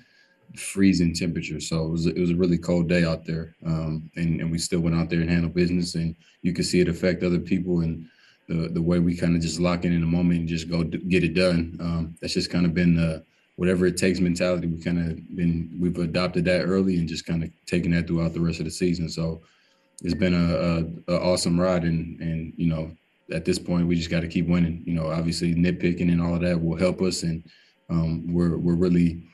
[0.56, 1.60] freezing temperature.
[1.60, 4.58] So it was it was a really cold day out there, um, and and we
[4.58, 7.80] still went out there and handled business, and you could see it affect other people
[7.80, 8.06] and
[8.48, 10.82] the the way we kind of just lock in in the moment and just go
[10.82, 11.76] do, get it done.
[11.80, 13.24] Um, that's just kind of been the
[13.56, 14.66] whatever it takes mentality.
[14.66, 18.32] We kind of been we've adopted that early and just kind of taking that throughout
[18.32, 19.08] the rest of the season.
[19.08, 19.42] So
[20.02, 22.90] it's been a, a, a awesome ride, and and you know
[23.32, 24.82] at this point we just got to keep winning.
[24.86, 27.44] You know, obviously nitpicking and all of that will help us, and
[27.90, 29.24] um, we're we're really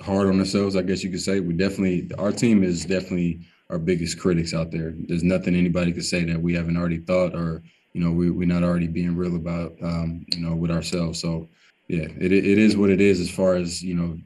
[0.00, 0.74] hard on ourselves.
[0.74, 4.70] I guess you could say we definitely our team is definitely our biggest critics out
[4.70, 4.94] there.
[4.96, 7.62] There's nothing anybody could say that we haven't already thought or
[7.98, 11.20] you know we, we're not already being real about um, you know with ourselves.
[11.20, 11.48] So
[11.88, 14.16] yeah, it it is what it is as far as you know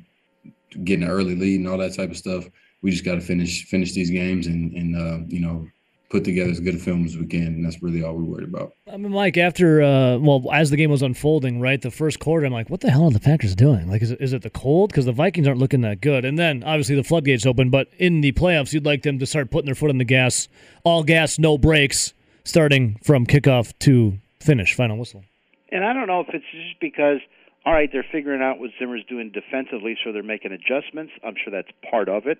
[0.84, 2.44] getting an early lead and all that type of stuff.
[2.82, 5.66] We just got to finish finish these games and and uh, you know
[6.10, 8.46] put together as good a film as we can, and that's really all we're worried
[8.46, 8.74] about.
[8.92, 12.44] I mean, Mike, after uh, well, as the game was unfolding, right, the first quarter,
[12.44, 13.88] I'm like, what the hell are the Packers doing?
[13.88, 14.90] Like, is it, is it the cold?
[14.90, 17.70] Because the Vikings aren't looking that good, and then obviously the floodgates open.
[17.70, 20.48] But in the playoffs, you'd like them to start putting their foot on the gas,
[20.84, 22.12] all gas, no brakes,
[22.44, 25.24] starting from kickoff to finish, final whistle.
[25.70, 27.18] And I don't know if it's just because,
[27.64, 31.12] all right, they're figuring out what Zimmer's doing defensively, so they're making adjustments.
[31.24, 32.38] I'm sure that's part of it.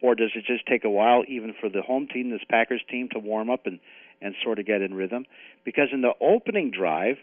[0.00, 3.08] Or does it just take a while, even for the home team, this Packers team,
[3.12, 3.78] to warm up and,
[4.20, 5.26] and sort of get in rhythm?
[5.64, 7.18] Because in the opening drive,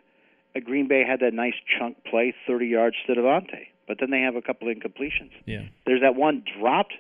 [0.56, 3.68] uh, Green Bay had that nice chunk play, 30 yards to Davante.
[3.86, 5.32] But then they have a couple of incompletions.
[5.46, 5.64] Yeah.
[5.86, 6.94] There's that one dropped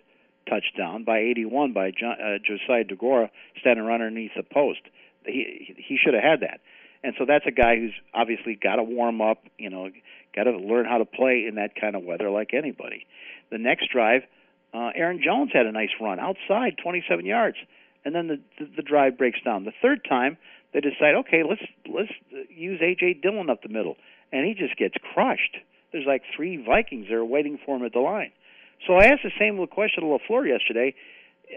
[0.49, 3.29] touchdown by 81 by John, uh, Josiah Deguara
[3.61, 4.81] standing right underneath the post.
[5.25, 6.59] He he should have had that.
[7.03, 9.89] And so that's a guy who's obviously got to warm up, you know,
[10.35, 13.05] got to learn how to play in that kind of weather like anybody.
[13.51, 14.23] The next drive,
[14.73, 17.57] uh, Aaron Jones had a nice run outside, 27 yards,
[18.03, 19.63] and then the, the the drive breaks down.
[19.63, 20.37] The third time,
[20.73, 21.61] they decide, okay, let's
[21.91, 22.11] let's
[22.49, 23.95] use AJ Dillon up the middle,
[24.31, 25.57] and he just gets crushed.
[25.91, 28.31] There's like three Vikings there waiting for him at the line.
[28.85, 30.93] So I asked the same question to Lafleur yesterday,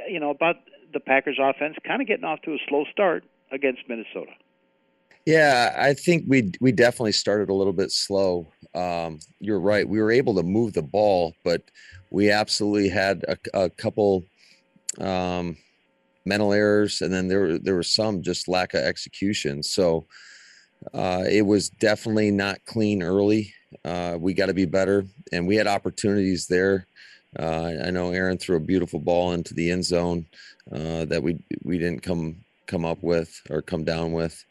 [0.08, 0.56] you know, about
[0.92, 4.32] the Packers offense kind of getting off to a slow start against Minnesota.
[5.24, 8.48] Yeah, I think we we definitely started a little bit slow.
[8.74, 9.88] Um, you're right.
[9.88, 11.62] We were able to move the ball, but
[12.10, 14.24] we absolutely had a, a couple
[14.98, 15.56] um,
[16.24, 19.62] mental errors, and then there there was some just lack of execution.
[19.62, 20.06] So
[20.92, 23.54] uh, it was definitely not clean early.
[23.84, 26.86] Uh, we got to be better, and we had opportunities there.
[27.38, 30.26] Uh, I know Aaron threw a beautiful ball into the end zone
[30.70, 34.44] uh, that we we didn't come come up with or come down with.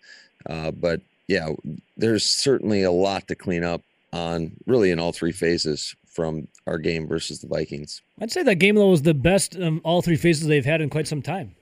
[0.47, 1.49] Uh, but yeah,
[1.97, 3.81] there's certainly a lot to clean up
[4.13, 8.01] on really in all three phases from our game versus the Vikings.
[8.21, 10.89] I'd say that game though was the best um, all three phases they've had in
[10.89, 11.55] quite some time.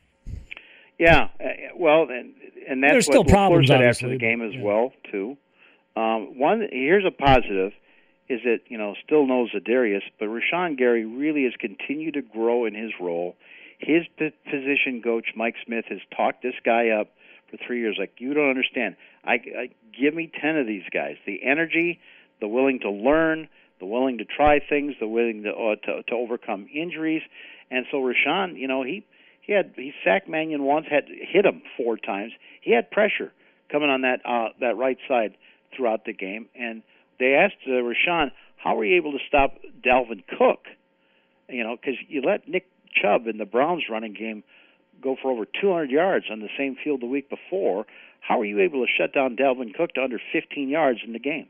[0.98, 1.48] Yeah, uh,
[1.78, 2.34] well, and
[2.68, 4.62] and that's There's what still problems, said after the game as yeah.
[4.62, 5.38] well too.
[5.96, 7.72] Um, one here's a positive
[8.28, 12.66] is that you know still knows Za'Darius, but Rashan Gary really has continued to grow
[12.66, 13.36] in his role.
[13.80, 17.08] His position coach Mike Smith has talked this guy up
[17.50, 17.96] for three years.
[17.98, 18.96] Like you don't understand.
[19.24, 19.70] I, I
[20.00, 21.16] give me ten of these guys.
[21.26, 22.00] The energy,
[22.42, 23.48] the willing to learn,
[23.80, 27.22] the willing to try things, the willing to uh, to, to overcome injuries.
[27.72, 29.06] And so Rashan, you know, he
[29.42, 32.34] he had he sacked Mannion once, had hit him four times.
[32.62, 33.32] He had pressure
[33.72, 35.36] coming on that uh, that right side
[35.76, 36.84] throughout the game, and
[37.20, 39.56] they asked uh, Rashan, "How were you able to stop
[39.86, 40.66] Dalvin Cook?"
[41.50, 44.44] You know, because you let Nick Chubb in the Browns running game
[45.02, 47.86] go for over 200 yards on the same field the week before.
[48.22, 51.20] How are you able to shut down Dalvin Cook to under 15 yards in the
[51.20, 51.48] game?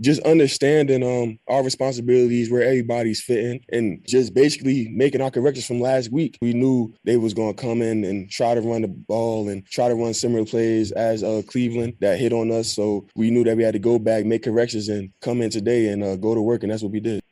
[0.00, 5.80] just understanding um our responsibilities where everybody's fitting and just basically making our corrections from
[5.80, 8.88] last week we knew they was going to come in and try to run the
[8.88, 13.06] ball and try to run similar plays as uh cleveland that hit on us so
[13.14, 16.04] we knew that we had to go back make corrections and come in today and
[16.04, 17.22] uh, go to work and that's what we did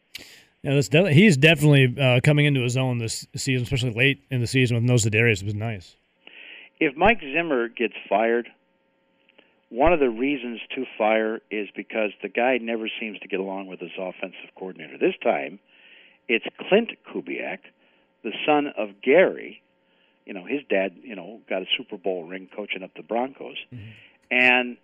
[0.65, 4.41] Yeah, that's de- he's definitely uh, coming into his own this season, especially late in
[4.41, 5.43] the season with no Za'Darius.
[5.43, 5.97] It was nice.
[6.81, 8.49] If Mike Zimmer gets fired,
[9.69, 13.67] one of the reasons to fire is because the guy never seems to get along
[13.67, 14.97] with his offensive coordinator.
[14.99, 15.59] This time,
[16.29, 17.59] it's Klint Kubiak,
[18.23, 19.61] the son of Gary.
[20.25, 23.57] You know, his dad, you know, got a Super Bowl ring coaching up the Broncos.
[24.31, 24.79] And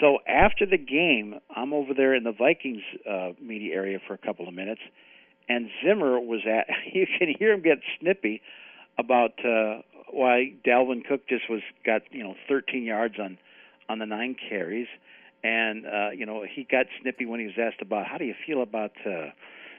[0.00, 4.18] so after the game, I'm over there in the Vikings uh, media area for a
[4.18, 4.80] couple of minutes,
[5.48, 6.68] and Zimmer was at.
[6.92, 8.42] You can hear him get snippy
[8.98, 9.80] about uh,
[10.10, 13.38] why Dalvin Cook just was got you know 13 yards on
[13.88, 14.88] on the nine carries,
[15.42, 18.34] and uh, you know he got snippy when he was asked about how do you
[18.46, 19.30] feel about uh,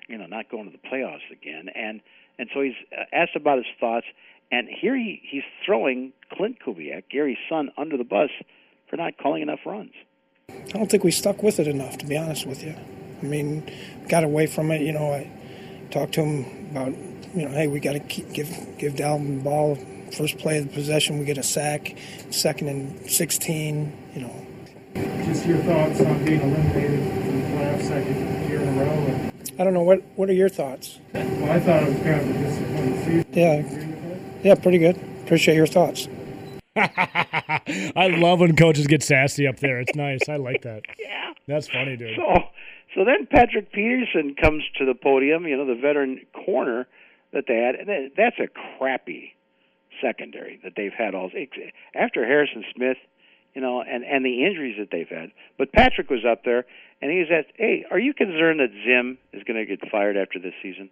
[0.07, 2.01] you know not going to the playoffs again, and
[2.39, 4.07] and so he's uh, asked about his thoughts,
[4.51, 8.29] and here he he's throwing Klint Kubiak, Gary's son, under the bus
[8.89, 9.93] for not calling enough runs.
[10.49, 12.75] I don't think we stuck with it enough, to be honest with you.
[13.21, 13.71] I mean,
[14.09, 14.81] got away from it.
[14.81, 15.31] You know, I
[15.91, 16.93] talked to him about,
[17.35, 19.77] you know, hey, we got to give give Dalvin the ball.
[20.11, 21.97] First play of the possession, we get a sack.
[22.29, 24.45] Second and 16, you know.
[25.25, 28.91] Just your thoughts on being eliminated from the playoffs second year in a row.
[28.91, 30.99] And, I don't know what what are your thoughts?
[31.13, 33.25] well, I thought it was kind of a disappointing season.
[33.33, 34.97] Yeah, yeah, pretty good.
[35.23, 36.07] Appreciate your thoughts.
[36.75, 39.79] I love when coaches get sassy up there.
[39.79, 40.27] It's nice.
[40.27, 40.83] I like that.
[40.99, 41.33] Yeah.
[41.47, 42.15] That's funny, dude.
[42.15, 42.43] So,
[42.95, 45.47] so then Patrick Peterson comes to the podium.
[45.47, 46.87] You know, the veteran corner
[47.31, 47.75] that they had.
[47.75, 49.35] And that's a crappy
[50.01, 51.31] secondary that they've had all
[51.95, 52.97] after Harrison Smith.
[53.53, 55.31] You know, and and the injuries that they've had.
[55.59, 56.65] But Patrick was up there,
[57.01, 60.17] and he was asked, "Hey, are you concerned that Zim is going to get fired
[60.17, 60.89] after this season?"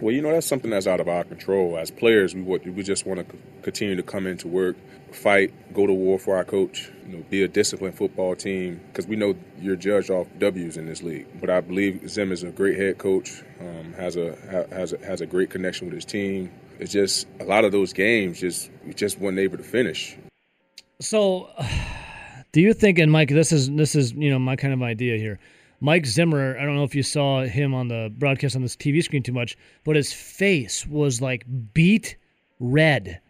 [0.00, 1.76] Well, you know that's something that's out of our control.
[1.76, 4.76] As players, we we just want to continue to come into work,
[5.12, 6.90] fight, go to war for our coach.
[7.04, 10.86] You know, be a disciplined football team because we know you're judged off W's in
[10.86, 11.26] this league.
[11.40, 13.42] But I believe Zim is a great head coach.
[13.60, 16.52] Um, has a ha- has a, has a great connection with his team.
[16.78, 20.16] It's just a lot of those games just we just weren't able to finish.
[21.00, 21.50] So,
[22.52, 23.00] do you think?
[23.00, 25.40] And Mike, this is this is you know my kind of idea here.
[25.80, 26.56] Mike Zimmer.
[26.58, 29.32] I don't know if you saw him on the broadcast on this TV screen too
[29.32, 32.16] much, but his face was like beet
[32.60, 33.20] red.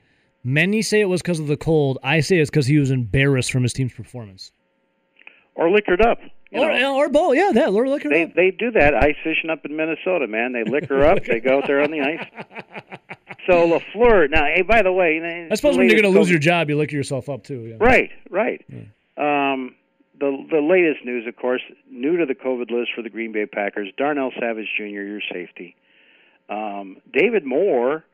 [0.44, 1.98] Many say it was because of the cold.
[2.02, 4.52] I say it's because he was embarrassed from his team's performance.
[5.54, 6.18] Or liquored up.
[6.52, 8.08] Or, or both, yeah, that or liquor.
[8.08, 10.52] they they do that ice fishing up in Minnesota, man.
[10.52, 11.22] They liquor up.
[11.24, 12.26] they go out there on the ice.
[13.48, 14.28] So Lafleur.
[14.30, 16.76] Now, hey, by the way, I suppose when you're going to lose your job, you
[16.76, 17.60] liquor yourself up too.
[17.60, 17.76] Yeah.
[17.80, 18.62] Right, right.
[19.16, 19.74] Um,
[20.18, 23.46] the the latest news, of course, new to the COVID list for the Green Bay
[23.46, 25.76] Packers, Darnell Savage Jr., your safety.
[26.48, 28.04] Um, David Moore,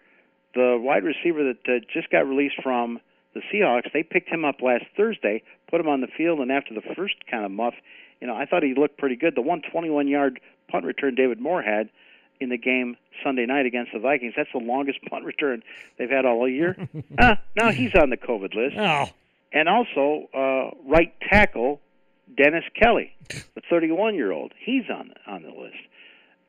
[0.55, 3.01] the wide receiver that uh, just got released from
[3.35, 6.75] the Seahawks, they picked him up last Thursday, put him on the field, and after
[6.75, 7.75] the first kind of muff,
[8.21, 9.35] you know, I thought he looked pretty good.
[9.35, 11.91] The 121 yard punt return David Moore had
[12.41, 15.63] in the game Sunday night against the Vikings, that's the longest punt return
[15.99, 16.77] they've had all year.
[17.19, 18.77] ah, now he's on the COVID list.
[18.79, 19.07] Oh.
[19.53, 21.81] and also uh, right tackle
[22.37, 24.53] Dennis Kelly, the 31 year old.
[24.59, 25.77] He's on on the list.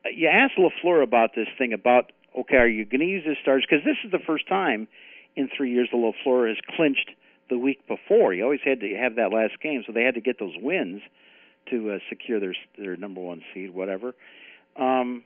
[0.04, 3.38] Uh, You asked Lafleur about this thing about okay, are you going to use his
[3.40, 3.64] stars?
[3.68, 4.88] Because this is the first time
[5.36, 7.10] in three years that Lafleur has clinched
[7.48, 8.32] the week before.
[8.32, 11.00] He always had to have that last game, so they had to get those wins
[11.70, 14.14] to uh, secure their their number one seed, whatever.
[14.76, 15.24] Um,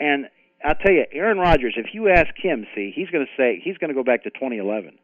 [0.00, 0.28] and
[0.64, 1.74] I'll tell you, Aaron Rodgers.
[1.76, 4.30] If you ask him, see, he's going to say he's going to go back to
[4.30, 4.98] 2011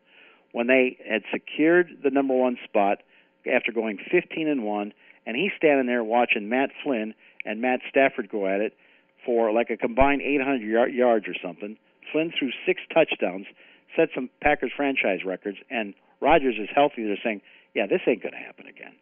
[0.52, 2.98] when they had secured the number one spot
[3.48, 4.92] after going 15 and one,
[5.26, 8.76] and he's standing there watching Matt Flynn and Matt Stafford go at it
[9.24, 11.76] for like a combined 800 yard, yards or something.
[12.12, 13.46] Flynn threw six touchdowns,
[13.94, 17.04] set some Packers franchise records, and Rodgers is healthy.
[17.04, 17.42] They're saying,
[17.74, 18.94] yeah, this ain't going to happen again.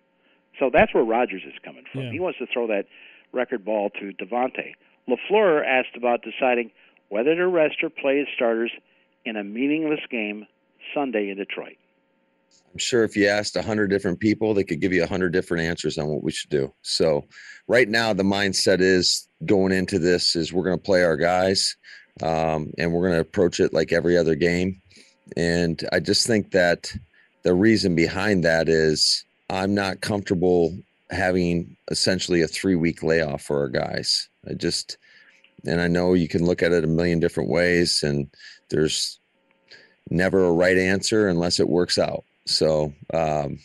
[0.59, 2.03] So that's where Rodgers is coming from.
[2.03, 2.12] Yeah.
[2.12, 2.86] He wants to throw that
[3.32, 4.74] record ball to Davante.
[5.09, 6.70] LaFleur asked about deciding
[7.09, 8.72] whether to rest or play his starters
[9.24, 10.47] in a meaningless game
[10.94, 11.76] Sunday in Detroit.
[12.72, 15.32] I'm sure if you asked a hundred different people, they could give you a hundred
[15.32, 16.72] different answers on what we should do.
[16.82, 17.24] So
[17.68, 21.76] right now, the mindset is going into this is we're going to play our guys,
[22.22, 24.80] um, and we're going to approach it like every other game.
[25.36, 26.92] And I just think that
[27.44, 30.76] the reason behind that is I'm not comfortable
[31.11, 34.28] having essentially a three week layoff for our guys.
[34.48, 34.98] I just,
[35.64, 38.28] and I know you can look at it a million different ways, and
[38.68, 39.18] there's
[40.11, 42.24] never a right answer unless it works out.
[42.47, 43.59] So, um,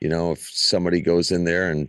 [0.00, 1.88] you know, if somebody goes in there and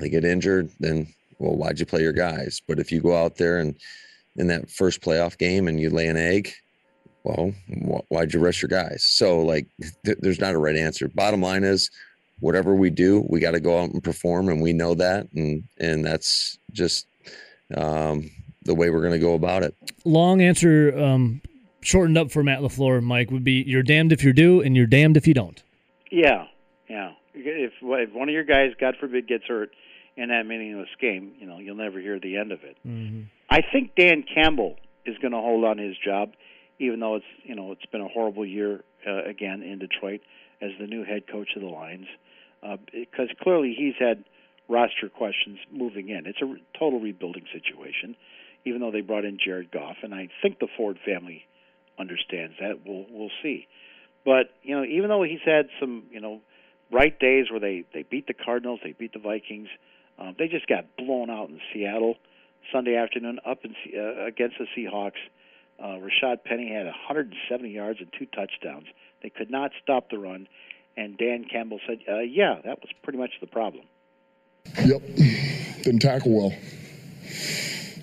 [0.00, 1.08] they get injured, then
[1.38, 2.60] well, why'd you play your guys?
[2.66, 3.76] But if you go out there and
[4.36, 6.52] in that first playoff game and you lay an egg,
[7.24, 7.52] well,
[8.08, 9.04] why'd you rest your guys?
[9.04, 9.66] So, like,
[10.04, 11.08] th- there's not a right answer.
[11.08, 11.90] Bottom line is,
[12.40, 15.64] whatever we do, we got to go out and perform, and we know that, and
[15.78, 17.06] and that's just
[17.76, 18.30] um,
[18.62, 19.74] the way we're going to go about it.
[20.04, 21.40] Long answer, um,
[21.86, 24.86] shortened up for Matt Lafleur, Mike would be: you're damned if you do, and you're
[24.86, 25.62] damned if you don't.
[26.10, 26.46] Yeah,
[26.88, 27.12] yeah.
[27.34, 29.70] If, if one of your guys, God forbid, gets hurt
[30.16, 32.76] in that meaningless game, you know, you'll never hear the end of it.
[33.50, 36.32] I think Dan Campbell is going to hold on his job,
[36.78, 40.20] even though it's you know it's been a horrible year uh, again in Detroit
[40.60, 42.06] as the new head coach of the Lions,
[42.62, 44.24] uh, because clearly he's had
[44.68, 46.26] roster questions moving in.
[46.26, 48.16] It's a re- total rebuilding situation,
[48.64, 51.44] even though they brought in Jared Goff, and I think the Ford family
[51.98, 52.80] understands that.
[52.84, 53.66] We'll we'll see,
[54.24, 56.40] but you know even though he's had some you know
[56.90, 59.68] bright days where they they beat the Cardinals, they beat the Vikings.
[60.18, 62.16] Um, they just got blown out in Seattle
[62.72, 65.20] Sunday afternoon up in, uh, against the Seahawks.
[65.78, 68.86] Uh, Rashaad Penny had 170 yards and two touchdowns.
[69.22, 70.48] They could not stop the run,
[70.96, 73.84] and Dan Campbell said, uh, "Yeah, that was pretty much the problem."
[74.84, 75.02] Yep,
[75.82, 76.52] didn't tackle well.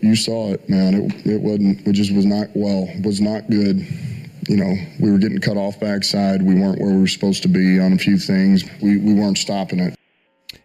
[0.03, 0.93] You saw it, man.
[0.95, 1.87] It, it wasn't.
[1.87, 2.87] It just was not well.
[3.03, 3.85] Was not good.
[4.49, 6.41] You know, we were getting cut off backside.
[6.41, 8.63] We weren't where we were supposed to be on a few things.
[8.81, 9.95] We we weren't stopping it.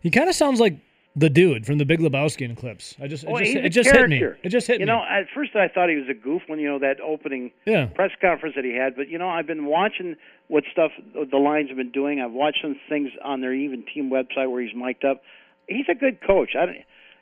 [0.01, 0.79] He kind of sounds like
[1.15, 2.95] the dude from the Big Lebowski in clips.
[3.01, 4.19] I just, it Well, just, it just hit me.
[4.19, 4.39] character.
[4.45, 4.93] It just hit you me.
[4.93, 7.51] You know, at first I thought he was a goof when you know that opening
[7.67, 7.87] Yeah.
[7.87, 8.95] press conference that he had.
[8.97, 10.17] But you know, I've been watching
[10.49, 12.21] what stuff the Lions have been doing.
[12.21, 15.23] I've watched some things on their even team website where he's mic'd up.
[15.69, 16.51] He's a good coach.
[16.59, 16.77] I don't.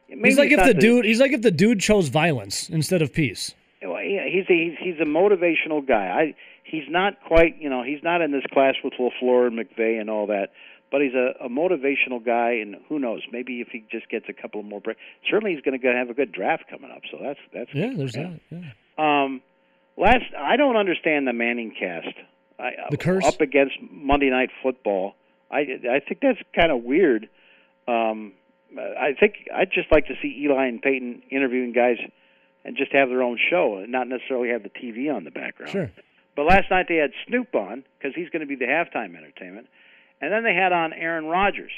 [0.09, 3.13] Maybe he's like if the dude, he's like if the dude chose violence instead of
[3.13, 3.55] peace.
[3.83, 6.07] Well, yeah, he's a, he's he's a motivational guy.
[6.09, 6.35] I
[6.65, 10.09] he's not quite you know he's not in this class with Lafleur and McVay and
[10.09, 10.51] all that,
[10.91, 12.53] but he's a, a motivational guy.
[12.53, 13.23] And who knows?
[13.33, 15.01] Maybe if he just gets a couple of more breaks,
[15.31, 17.03] certainly he's going to have a good draft coming up.
[17.11, 18.41] So that's that's Yeah, there's him.
[18.51, 18.63] that.
[18.99, 19.25] Yeah.
[19.25, 19.43] Um,
[19.97, 22.15] last I don't understand the Manning cast.
[22.59, 23.25] I, The curse?
[23.25, 25.15] up against Monday Night Football.
[25.51, 25.59] I
[25.91, 27.29] I think that's kind of weird.
[27.87, 28.33] Um,
[28.79, 31.99] I think I'd just like to see Eli and Peyton interviewing guys
[32.65, 35.73] and just have their own show and not necessarily have the TV on the background.
[35.73, 35.91] Sure.
[36.35, 39.69] But last night they had Snoop on because he's going to be the halftime entertainment,
[40.21, 41.73] and then they had on Aaron Rodgers,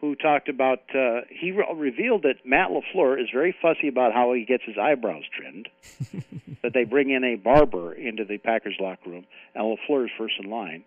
[0.00, 4.32] who talked about uh, he re- revealed that Matt Lafleur is very fussy about how
[4.32, 5.68] he gets his eyebrows trimmed.
[6.62, 10.34] that they bring in a barber into the Packers locker room, and Lafleur is first
[10.42, 10.82] in line.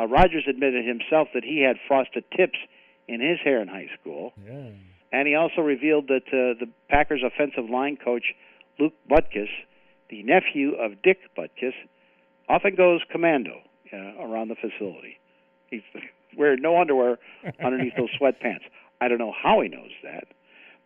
[0.00, 2.58] Uh, Rodgers admitted himself that he had frosted tips
[3.08, 4.32] in his hair in high school.
[4.46, 4.70] Yeah.
[5.10, 8.34] And he also revealed that uh, the Packers offensive line coach,
[8.78, 9.48] Luke Butkus,
[10.10, 11.72] the nephew of Dick Butkus,
[12.48, 13.60] often goes commando
[13.92, 15.18] uh, around the facility.
[15.70, 15.82] He's
[16.36, 17.18] wearing no underwear
[17.64, 18.64] underneath those sweatpants.
[19.00, 20.24] I don't know how he knows that.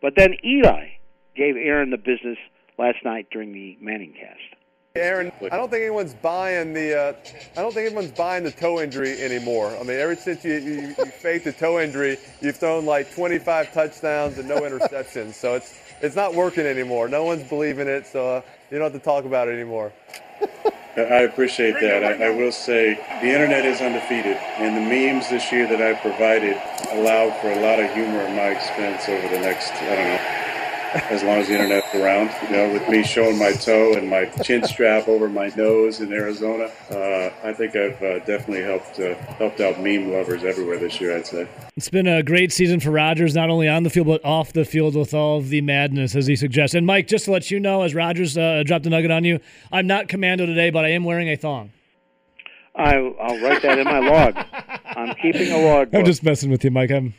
[0.01, 0.87] But then Eli
[1.35, 2.37] gave Aaron the business
[2.77, 4.62] last night during the Manning cast.
[4.95, 6.95] Aaron, I don't think anyone's buying the.
[6.95, 7.13] Uh,
[7.57, 9.75] I don't think anyone's buying the toe injury anymore.
[9.75, 13.73] I mean, ever since you, you, you faked the toe injury, you've thrown like 25
[13.73, 15.33] touchdowns and no interceptions.
[15.33, 17.07] So it's it's not working anymore.
[17.07, 18.05] No one's believing it.
[18.05, 19.91] So uh, you don't have to talk about it anymore.
[20.95, 22.03] I appreciate that.
[22.03, 25.99] I, I will say the internet is undefeated, and the memes this year that I
[25.99, 26.55] provided
[26.91, 30.32] allowed for a lot of humor at my expense over the next, I don't know,
[30.95, 32.31] as long as the internet's around.
[32.43, 36.11] You know, with me showing my toe and my chin strap over my nose in
[36.13, 40.99] Arizona, uh, I think I've uh, definitely helped uh, helped out meme lovers everywhere this
[41.01, 41.17] year.
[41.17, 41.47] I'd say.
[41.75, 44.65] It's been a great season for Rodgers, not only on the field but off the
[44.65, 46.75] field with all of the madness, as he suggests.
[46.75, 49.39] And Mike, just to let you know, as Rodgers uh, dropped a nugget on you,
[49.71, 51.71] I'm not commando today, but I am wearing a thong.
[52.75, 54.35] I, I'll write that in my log.
[54.85, 55.89] I'm keeping a log.
[55.93, 56.91] I'm just messing with you, Mike.
[56.91, 57.13] I'm.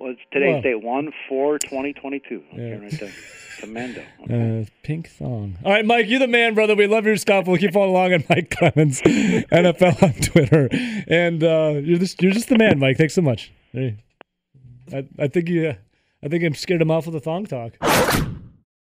[0.00, 2.42] Well, it's today's date one four twenty twenty two.
[2.52, 2.62] Yeah.
[2.62, 3.12] Okay, right there.
[3.60, 4.02] Commando.
[4.30, 5.58] Uh, pink thong.
[5.64, 6.74] All right, Mike, you're the man, brother.
[6.76, 7.46] We love your stuff.
[7.46, 10.68] We'll keep following along on Mike Clemens, NFL on Twitter,
[11.08, 12.96] and uh, you're just you're just the man, Mike.
[12.96, 13.52] Thanks so much.
[13.72, 13.96] Hey,
[14.92, 15.74] I, I think you,
[16.22, 17.72] I think I'm scared him off with the thong talk.